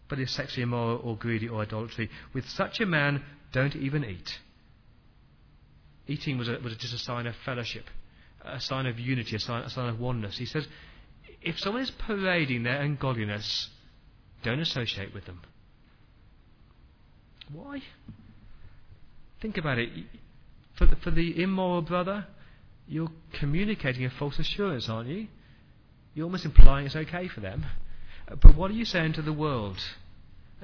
but 0.09 0.21
is 0.21 0.31
sexually 0.31 0.63
immoral 0.63 1.01
or 1.03 1.17
greedy 1.17 1.49
or 1.49 1.63
idolatry. 1.63 2.11
With 2.33 2.49
such 2.49 2.79
a 2.79 2.87
man, 2.87 3.25
don't 3.51 3.75
even 3.75 4.05
eat. 4.05 4.39
Eating 6.07 6.39
was, 6.39 6.49
a, 6.49 6.59
was 6.63 6.77
just 6.77 6.95
a 6.95 6.99
sign 6.99 7.27
of 7.27 7.35
fellowship, 7.45 7.85
a 8.45 8.61
sign 8.61 8.87
of 8.87 8.99
unity, 8.99 9.37
a 9.37 9.39
sign, 9.39 9.63
a 9.63 9.71
sign 9.71 9.89
of 9.89 9.99
oneness. 9.99 10.39
He 10.39 10.47
says, 10.47 10.67
if 11.41 11.59
someone 11.59 11.83
is 11.83 11.91
parading 11.91 12.63
their 12.65 12.81
ungodliness, 12.81 13.69
don't 14.43 14.61
associate 14.61 15.15
with 15.15 15.25
them. 15.25 15.41
Why? 17.53 17.83
Think 19.41 19.59
about 19.59 19.79
it. 19.79 19.91
For 20.77 20.87
the, 20.87 20.97
for 20.97 21.11
the 21.11 21.43
immoral 21.43 21.83
brother, 21.83 22.27
you're 22.89 23.11
communicating 23.39 24.05
a 24.05 24.11
false 24.11 24.39
assurance, 24.39 24.89
aren't 24.89 25.09
you? 25.09 25.29
You're 26.15 26.25
almost 26.25 26.45
implying 26.45 26.87
it's 26.87 26.97
okay 26.97 27.29
for 27.29 27.41
them. 27.41 27.65
But 28.29 28.57
what 28.57 28.71
are 28.71 28.75
you 28.75 28.85
saying 28.85 29.15
to 29.15 29.23
the 29.23 29.33
world? 29.33 29.79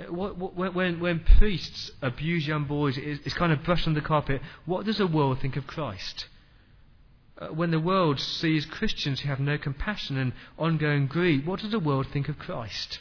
What, 0.08 0.74
when, 0.74 1.00
when 1.00 1.20
priests 1.38 1.90
abuse 2.00 2.46
young 2.46 2.64
boys, 2.64 2.96
it's, 2.96 3.26
it's 3.26 3.34
kind 3.34 3.52
of 3.52 3.62
brushed 3.64 3.86
under 3.86 4.00
the 4.00 4.06
carpet. 4.06 4.40
What 4.64 4.86
does 4.86 4.98
the 4.98 5.06
world 5.06 5.40
think 5.40 5.56
of 5.56 5.66
Christ? 5.66 6.26
Uh, 7.38 7.48
when 7.48 7.70
the 7.70 7.80
world 7.80 8.20
sees 8.20 8.66
Christians 8.66 9.20
who 9.20 9.28
have 9.28 9.40
no 9.40 9.58
compassion 9.58 10.16
and 10.16 10.32
ongoing 10.58 11.06
greed, 11.06 11.46
what 11.46 11.60
does 11.60 11.70
the 11.70 11.78
world 11.78 12.06
think 12.12 12.28
of 12.28 12.38
Christ? 12.38 13.00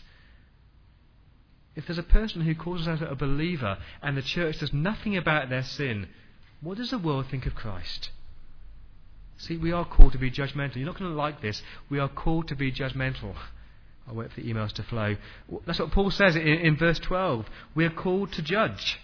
If 1.76 1.86
there's 1.86 1.98
a 1.98 2.04
person 2.04 2.42
who 2.42 2.56
calls 2.56 2.86
himself 2.86 3.12
a 3.12 3.16
believer 3.16 3.78
and 4.02 4.18
the 4.18 4.22
church 4.22 4.60
does 4.60 4.74
nothing 4.74 5.16
about 5.16 5.50
their 5.50 5.64
sin, 5.64 6.08
what 6.62 6.78
does 6.78 6.90
the 6.90 6.98
world 6.98 7.28
think 7.28 7.46
of 7.46 7.56
Christ? 7.56 8.10
See, 9.38 9.56
we 9.56 9.72
are 9.72 9.86
called 9.86 10.12
to 10.14 10.18
be 10.18 10.32
judgmental. 10.32 10.76
You're 10.76 10.86
not 10.86 11.00
going 11.00 11.12
to 11.12 11.18
like 11.18 11.42
this. 11.42 11.62
We 11.90 12.00
are 12.00 12.10
called 12.10 12.50
to 12.50 12.56
be 12.56 12.72
judgmental. 12.72 13.36
I'll 14.10 14.16
wait 14.16 14.32
for 14.32 14.42
the 14.42 14.52
emails 14.52 14.74
to 14.74 14.84
flow. 14.84 15.16
That's 15.66 15.80
what 15.80 15.92
Paul 15.92 16.10
says 16.10 16.36
in, 16.36 16.48
in 16.48 16.76
verse 16.76 16.98
12. 17.00 17.46
We 17.76 17.86
are 17.86 17.92
called 17.92 18.34
to 18.34 18.42
judge. 18.42 19.00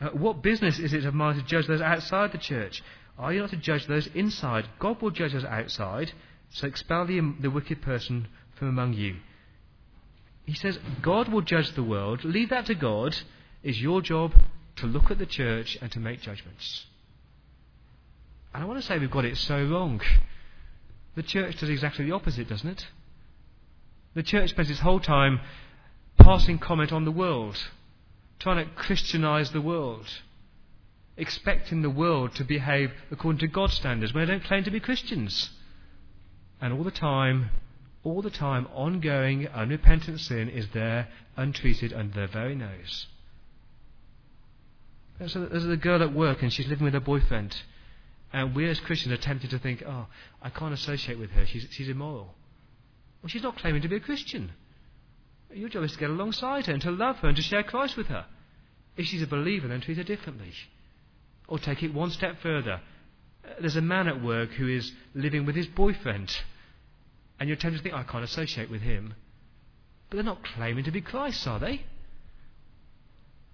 Uh, 0.00 0.08
what 0.08 0.42
business 0.42 0.78
is 0.78 0.92
it 0.92 1.04
of 1.04 1.14
mine 1.14 1.36
to 1.36 1.42
judge 1.42 1.68
those 1.68 1.80
outside 1.80 2.32
the 2.32 2.38
church? 2.38 2.82
Are 3.16 3.32
you 3.32 3.40
not 3.40 3.50
to 3.50 3.56
judge 3.56 3.86
those 3.86 4.08
inside? 4.08 4.68
God 4.78 5.00
will 5.00 5.10
judge 5.10 5.32
those 5.32 5.44
outside, 5.44 6.12
so 6.50 6.66
expel 6.66 7.06
the, 7.06 7.34
the 7.40 7.50
wicked 7.50 7.80
person 7.80 8.28
from 8.56 8.68
among 8.68 8.94
you. 8.94 9.16
He 10.44 10.54
says, 10.54 10.78
God 11.02 11.28
will 11.28 11.42
judge 11.42 11.72
the 11.72 11.82
world. 11.82 12.24
Leave 12.24 12.50
that 12.50 12.66
to 12.66 12.74
God. 12.74 13.16
Is 13.62 13.80
your 13.80 14.00
job 14.00 14.32
to 14.76 14.86
look 14.86 15.10
at 15.10 15.18
the 15.18 15.26
church 15.26 15.76
and 15.80 15.90
to 15.92 16.00
make 16.00 16.20
judgments. 16.20 16.86
And 18.54 18.62
I 18.62 18.66
want 18.66 18.80
to 18.80 18.86
say 18.86 18.98
we've 18.98 19.10
got 19.10 19.24
it 19.24 19.36
so 19.36 19.62
wrong. 19.64 20.00
The 21.16 21.22
church 21.22 21.58
does 21.58 21.68
exactly 21.68 22.04
the 22.04 22.12
opposite, 22.12 22.48
doesn't 22.48 22.68
it? 22.68 22.86
The 24.18 24.24
church 24.24 24.50
spends 24.50 24.68
its 24.68 24.80
whole 24.80 24.98
time 24.98 25.38
passing 26.16 26.58
comment 26.58 26.90
on 26.90 27.04
the 27.04 27.12
world, 27.12 27.56
trying 28.40 28.66
to 28.66 28.74
Christianize 28.74 29.52
the 29.52 29.60
world, 29.60 30.08
expecting 31.16 31.82
the 31.82 31.88
world 31.90 32.34
to 32.34 32.42
behave 32.42 32.90
according 33.12 33.38
to 33.38 33.46
God's 33.46 33.74
standards 33.74 34.12
when 34.12 34.26
they 34.26 34.32
don't 34.32 34.42
claim 34.42 34.64
to 34.64 34.72
be 34.72 34.80
Christians. 34.80 35.50
And 36.60 36.72
all 36.72 36.82
the 36.82 36.90
time, 36.90 37.50
all 38.02 38.20
the 38.20 38.28
time, 38.28 38.66
ongoing, 38.74 39.46
unrepentant 39.46 40.18
sin 40.18 40.48
is 40.48 40.66
there, 40.74 41.06
untreated, 41.36 41.92
under 41.92 42.12
their 42.12 42.26
very 42.26 42.56
nose. 42.56 43.06
There's 45.20 45.36
a, 45.36 45.46
there's 45.46 45.64
a 45.64 45.76
girl 45.76 46.02
at 46.02 46.12
work 46.12 46.42
and 46.42 46.52
she's 46.52 46.66
living 46.66 46.86
with 46.86 46.94
her 46.94 46.98
boyfriend. 46.98 47.56
And 48.32 48.52
we 48.52 48.68
as 48.68 48.80
Christians 48.80 49.12
are 49.14 49.22
tempted 49.22 49.50
to 49.50 49.60
think, 49.60 49.84
oh, 49.86 50.06
I 50.42 50.50
can't 50.50 50.74
associate 50.74 51.20
with 51.20 51.30
her. 51.30 51.46
She's, 51.46 51.68
she's 51.70 51.88
immoral. 51.88 52.34
Well, 53.22 53.28
she's 53.28 53.42
not 53.42 53.58
claiming 53.58 53.82
to 53.82 53.88
be 53.88 53.96
a 53.96 54.00
Christian. 54.00 54.52
Your 55.52 55.68
job 55.68 55.84
is 55.84 55.92
to 55.92 55.98
get 55.98 56.10
alongside 56.10 56.66
her 56.66 56.72
and 56.72 56.82
to 56.82 56.90
love 56.90 57.16
her 57.16 57.28
and 57.28 57.36
to 57.36 57.42
share 57.42 57.62
Christ 57.62 57.96
with 57.96 58.08
her. 58.08 58.26
If 58.96 59.06
she's 59.06 59.22
a 59.22 59.26
believer, 59.26 59.68
then 59.68 59.80
treat 59.80 59.96
her 59.96 60.04
differently. 60.04 60.52
Or 61.46 61.58
take 61.58 61.82
it 61.82 61.94
one 61.94 62.10
step 62.10 62.36
further. 62.42 62.80
Uh, 63.44 63.54
there's 63.60 63.76
a 63.76 63.80
man 63.80 64.08
at 64.08 64.22
work 64.22 64.50
who 64.50 64.68
is 64.68 64.92
living 65.14 65.46
with 65.46 65.56
his 65.56 65.66
boyfriend. 65.66 66.36
And 67.40 67.48
you're 67.48 67.56
tempted 67.56 67.78
to 67.78 67.82
think, 67.82 67.94
I 67.94 68.02
can't 68.02 68.24
associate 68.24 68.70
with 68.70 68.82
him. 68.82 69.14
But 70.10 70.16
they're 70.16 70.24
not 70.24 70.44
claiming 70.44 70.84
to 70.84 70.90
be 70.90 71.00
Christ, 71.00 71.46
are 71.46 71.58
they? 71.58 71.84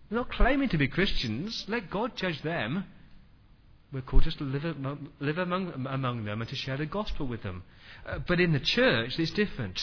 They're 0.08 0.18
not 0.18 0.30
claiming 0.30 0.68
to 0.70 0.78
be 0.78 0.88
Christians. 0.88 1.64
Let 1.68 1.90
God 1.90 2.16
judge 2.16 2.42
them. 2.42 2.84
We're 3.94 4.00
called 4.00 4.24
just 4.24 4.38
to 4.38 4.44
live, 4.44 4.64
among, 4.64 5.08
live 5.20 5.38
among, 5.38 5.86
among 5.86 6.24
them 6.24 6.40
and 6.40 6.50
to 6.50 6.56
share 6.56 6.76
the 6.76 6.84
gospel 6.84 7.28
with 7.28 7.44
them. 7.44 7.62
Uh, 8.04 8.18
but 8.26 8.40
in 8.40 8.52
the 8.52 8.58
church, 8.58 9.20
it's 9.20 9.30
different. 9.30 9.80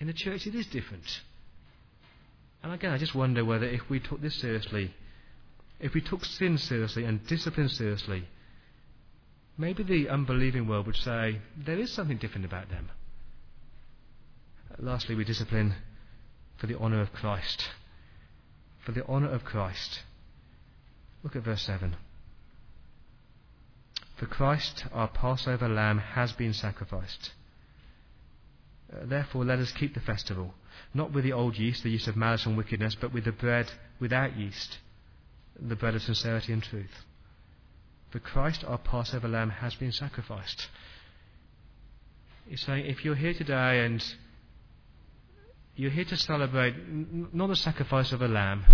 In 0.00 0.06
the 0.06 0.14
church, 0.14 0.46
it 0.46 0.54
is 0.54 0.66
different. 0.66 1.04
And 2.62 2.72
again, 2.72 2.90
I 2.92 2.96
just 2.96 3.14
wonder 3.14 3.44
whether 3.44 3.66
if 3.66 3.82
we 3.90 4.00
took 4.00 4.22
this 4.22 4.40
seriously, 4.40 4.94
if 5.78 5.92
we 5.92 6.00
took 6.00 6.24
sin 6.24 6.56
seriously 6.56 7.04
and 7.04 7.26
discipline 7.26 7.68
seriously, 7.68 8.24
maybe 9.58 9.82
the 9.82 10.08
unbelieving 10.08 10.66
world 10.66 10.86
would 10.86 10.96
say 10.96 11.42
there 11.54 11.78
is 11.78 11.92
something 11.92 12.16
different 12.16 12.46
about 12.46 12.70
them. 12.70 12.90
Lastly, 14.78 15.14
we 15.14 15.24
discipline 15.24 15.74
for 16.56 16.66
the 16.66 16.78
honour 16.78 17.02
of 17.02 17.12
Christ. 17.12 17.68
For 18.86 18.92
the 18.92 19.06
honour 19.06 19.28
of 19.28 19.44
Christ. 19.44 20.00
Look 21.22 21.36
at 21.36 21.42
verse 21.42 21.60
7. 21.60 21.94
For 24.16 24.26
Christ, 24.26 24.84
our 24.92 25.08
Passover 25.08 25.68
lamb, 25.68 25.98
has 25.98 26.32
been 26.32 26.52
sacrificed. 26.52 27.32
Uh, 28.92 29.06
therefore, 29.06 29.44
let 29.44 29.58
us 29.58 29.72
keep 29.72 29.94
the 29.94 30.00
festival, 30.00 30.54
not 30.92 31.12
with 31.12 31.24
the 31.24 31.32
old 31.32 31.56
yeast, 31.56 31.82
the 31.82 31.90
yeast 31.90 32.06
of 32.06 32.16
malice 32.16 32.46
and 32.46 32.56
wickedness, 32.56 32.94
but 32.94 33.12
with 33.12 33.24
the 33.24 33.32
bread 33.32 33.72
without 33.98 34.36
yeast, 34.36 34.78
the 35.60 35.74
bread 35.74 35.96
of 35.96 36.02
sincerity 36.02 36.52
and 36.52 36.62
truth. 36.62 37.04
For 38.10 38.20
Christ, 38.20 38.62
our 38.64 38.78
Passover 38.78 39.26
lamb, 39.26 39.50
has 39.50 39.74
been 39.74 39.90
sacrificed. 39.90 40.68
He's 42.48 42.60
saying, 42.60 42.86
if 42.86 43.04
you're 43.04 43.16
here 43.16 43.34
today 43.34 43.84
and 43.84 44.04
you're 45.74 45.90
here 45.90 46.04
to 46.04 46.16
celebrate 46.16 46.74
not 47.34 47.48
the 47.48 47.56
sacrifice 47.56 48.12
of 48.12 48.22
a 48.22 48.28
lamb 48.28 48.64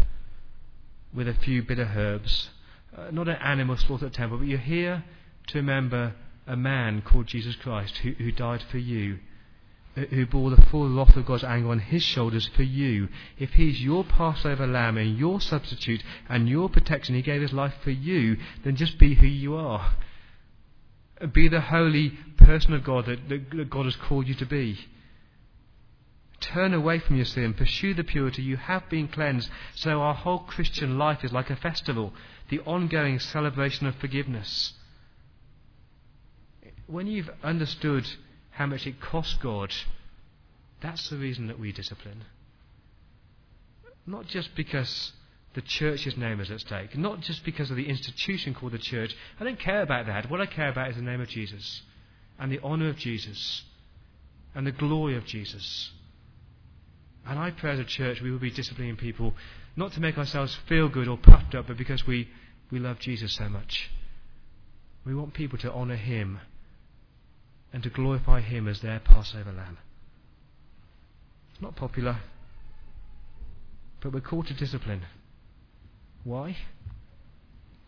with 1.14 1.28
a 1.28 1.34
few 1.34 1.62
bitter 1.62 1.90
herbs, 1.96 2.50
uh, 2.94 3.10
not 3.10 3.28
an 3.28 3.36
animal 3.36 3.78
slaughtered 3.78 4.06
at 4.08 4.12
the 4.12 4.18
temple, 4.18 4.38
but 4.38 4.46
you're 4.46 4.58
here 4.58 5.02
to 5.48 5.58
remember 5.58 6.14
a 6.46 6.56
man 6.56 7.02
called 7.02 7.26
Jesus 7.26 7.54
Christ 7.56 7.98
who, 7.98 8.10
who 8.12 8.32
died 8.32 8.62
for 8.70 8.78
you, 8.78 9.18
who 9.94 10.26
bore 10.26 10.50
the 10.50 10.62
full 10.62 10.88
wrath 10.88 11.16
of 11.16 11.26
God's 11.26 11.44
anger 11.44 11.68
on 11.68 11.78
his 11.78 12.02
shoulders 12.02 12.48
for 12.54 12.62
you. 12.62 13.08
If 13.38 13.50
he's 13.50 13.82
your 13.82 14.04
Passover 14.04 14.66
lamb 14.66 14.96
and 14.96 15.18
your 15.18 15.40
substitute 15.40 16.02
and 16.28 16.48
your 16.48 16.68
protection, 16.68 17.14
he 17.14 17.22
gave 17.22 17.42
his 17.42 17.52
life 17.52 17.74
for 17.82 17.90
you, 17.90 18.36
then 18.64 18.76
just 18.76 18.98
be 18.98 19.14
who 19.14 19.26
you 19.26 19.56
are. 19.56 19.94
Be 21.32 21.48
the 21.48 21.60
holy 21.60 22.10
person 22.36 22.72
of 22.72 22.84
God 22.84 23.06
that, 23.06 23.28
that 23.28 23.70
God 23.70 23.84
has 23.84 23.96
called 23.96 24.26
you 24.26 24.34
to 24.34 24.46
be. 24.46 24.78
Turn 26.40 26.72
away 26.72 26.98
from 26.98 27.16
your 27.16 27.26
sin, 27.26 27.52
pursue 27.52 27.92
the 27.92 28.02
purity. 28.02 28.42
You 28.42 28.56
have 28.56 28.88
been 28.88 29.08
cleansed. 29.08 29.50
So 29.74 30.00
our 30.00 30.14
whole 30.14 30.38
Christian 30.38 30.98
life 30.98 31.22
is 31.22 31.32
like 31.32 31.50
a 31.50 31.56
festival, 31.56 32.14
the 32.48 32.60
ongoing 32.60 33.18
celebration 33.18 33.86
of 33.86 33.94
forgiveness 33.96 34.72
when 36.90 37.06
you've 37.06 37.30
understood 37.42 38.06
how 38.50 38.66
much 38.66 38.86
it 38.86 39.00
costs 39.00 39.34
God, 39.34 39.72
that's 40.80 41.08
the 41.08 41.16
reason 41.16 41.46
that 41.46 41.58
we 41.58 41.72
discipline. 41.72 42.24
Not 44.06 44.26
just 44.26 44.54
because 44.54 45.12
the 45.54 45.60
church's 45.60 46.16
name 46.16 46.40
is 46.40 46.50
at 46.50 46.60
stake, 46.60 46.96
not 46.96 47.20
just 47.20 47.44
because 47.44 47.70
of 47.70 47.76
the 47.76 47.88
institution 47.88 48.54
called 48.54 48.72
the 48.72 48.78
church. 48.78 49.14
I 49.38 49.44
don't 49.44 49.58
care 49.58 49.82
about 49.82 50.06
that. 50.06 50.30
What 50.30 50.40
I 50.40 50.46
care 50.46 50.68
about 50.68 50.90
is 50.90 50.96
the 50.96 51.02
name 51.02 51.20
of 51.20 51.28
Jesus 51.28 51.82
and 52.38 52.50
the 52.50 52.60
honour 52.60 52.88
of 52.88 52.96
Jesus 52.96 53.62
and 54.54 54.66
the 54.66 54.72
glory 54.72 55.16
of 55.16 55.24
Jesus. 55.26 55.90
And 57.26 57.38
I 57.38 57.50
pray 57.50 57.72
as 57.72 57.78
a 57.78 57.84
church 57.84 58.20
we 58.20 58.30
will 58.30 58.38
be 58.38 58.50
disciplining 58.50 58.96
people 58.96 59.34
not 59.76 59.92
to 59.92 60.00
make 60.00 60.18
ourselves 60.18 60.58
feel 60.66 60.88
good 60.88 61.08
or 61.08 61.18
puffed 61.18 61.54
up, 61.54 61.66
but 61.68 61.76
because 61.76 62.06
we, 62.06 62.28
we 62.70 62.78
love 62.78 62.98
Jesus 62.98 63.32
so 63.34 63.48
much. 63.48 63.90
We 65.04 65.14
want 65.14 65.34
people 65.34 65.58
to 65.58 65.72
honour 65.72 65.96
him 65.96 66.40
and 67.72 67.82
to 67.82 67.90
glorify 67.90 68.40
Him 68.40 68.66
as 68.66 68.80
their 68.80 69.00
Passover 69.00 69.52
lamb. 69.52 69.78
It's 71.52 71.62
not 71.62 71.76
popular, 71.76 72.18
but 74.00 74.12
we're 74.12 74.20
called 74.20 74.46
to 74.48 74.54
discipline. 74.54 75.02
Why? 76.24 76.56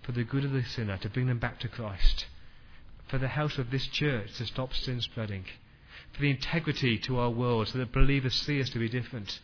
For 0.03 0.12
the 0.12 0.25
good 0.25 0.45
of 0.45 0.53
the 0.53 0.62
sinner, 0.62 0.99
to 0.99 1.09
bring 1.09 1.27
them 1.27 1.38
back 1.38 1.61
to 1.61 1.68
Christ. 1.68 2.27
For 3.09 3.18
the 3.18 3.29
health 3.29 3.59
of 3.59 3.71
this 3.71 3.87
church 3.87 4.35
to 4.38 4.47
stop 4.47 4.73
sin 4.75 5.01
spreading. 5.01 5.45
For 6.12 6.23
the 6.23 6.31
integrity 6.31 6.99
to 6.99 7.18
our 7.18 7.31
world 7.31 7.68
so 7.68 7.79
that 7.79 7.92
believers 7.92 8.35
see 8.35 8.61
us 8.61 8.71
to 8.71 8.79
be 8.79 8.88
different. 8.88 9.40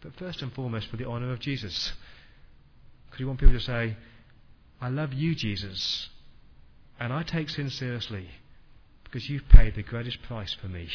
But 0.00 0.16
first 0.16 0.42
and 0.42 0.52
foremost, 0.52 0.88
for 0.88 0.96
the 0.96 1.06
honour 1.06 1.32
of 1.32 1.40
Jesus. 1.40 1.92
Because 3.06 3.20
we 3.20 3.26
want 3.26 3.40
people 3.40 3.54
to 3.54 3.60
say, 3.60 3.96
I 4.80 4.88
love 4.88 5.12
you, 5.12 5.34
Jesus, 5.34 6.08
and 6.98 7.12
I 7.12 7.22
take 7.22 7.50
sin 7.50 7.70
seriously 7.70 8.28
because 9.10 9.28
you've 9.28 9.48
paid 9.48 9.74
the 9.74 9.82
greatest 9.82 10.22
price 10.22 10.54
for 10.60 10.68
me. 10.68 10.88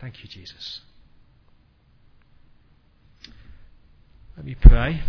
Thank 0.00 0.22
you, 0.22 0.28
Jesus. 0.28 0.80
Let 4.36 4.46
me 4.46 4.54
pray. 4.60 5.02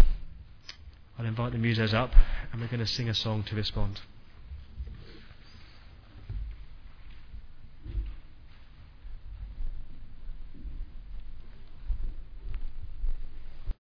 I'll 1.20 1.26
invite 1.26 1.52
the 1.52 1.58
musos 1.58 1.94
up 1.94 2.12
and 2.52 2.62
we're 2.62 2.68
going 2.68 2.80
to 2.80 2.88
sing 2.88 3.10
a 3.10 3.14
song 3.14 3.44
to 3.44 3.56
respond. 3.56 4.00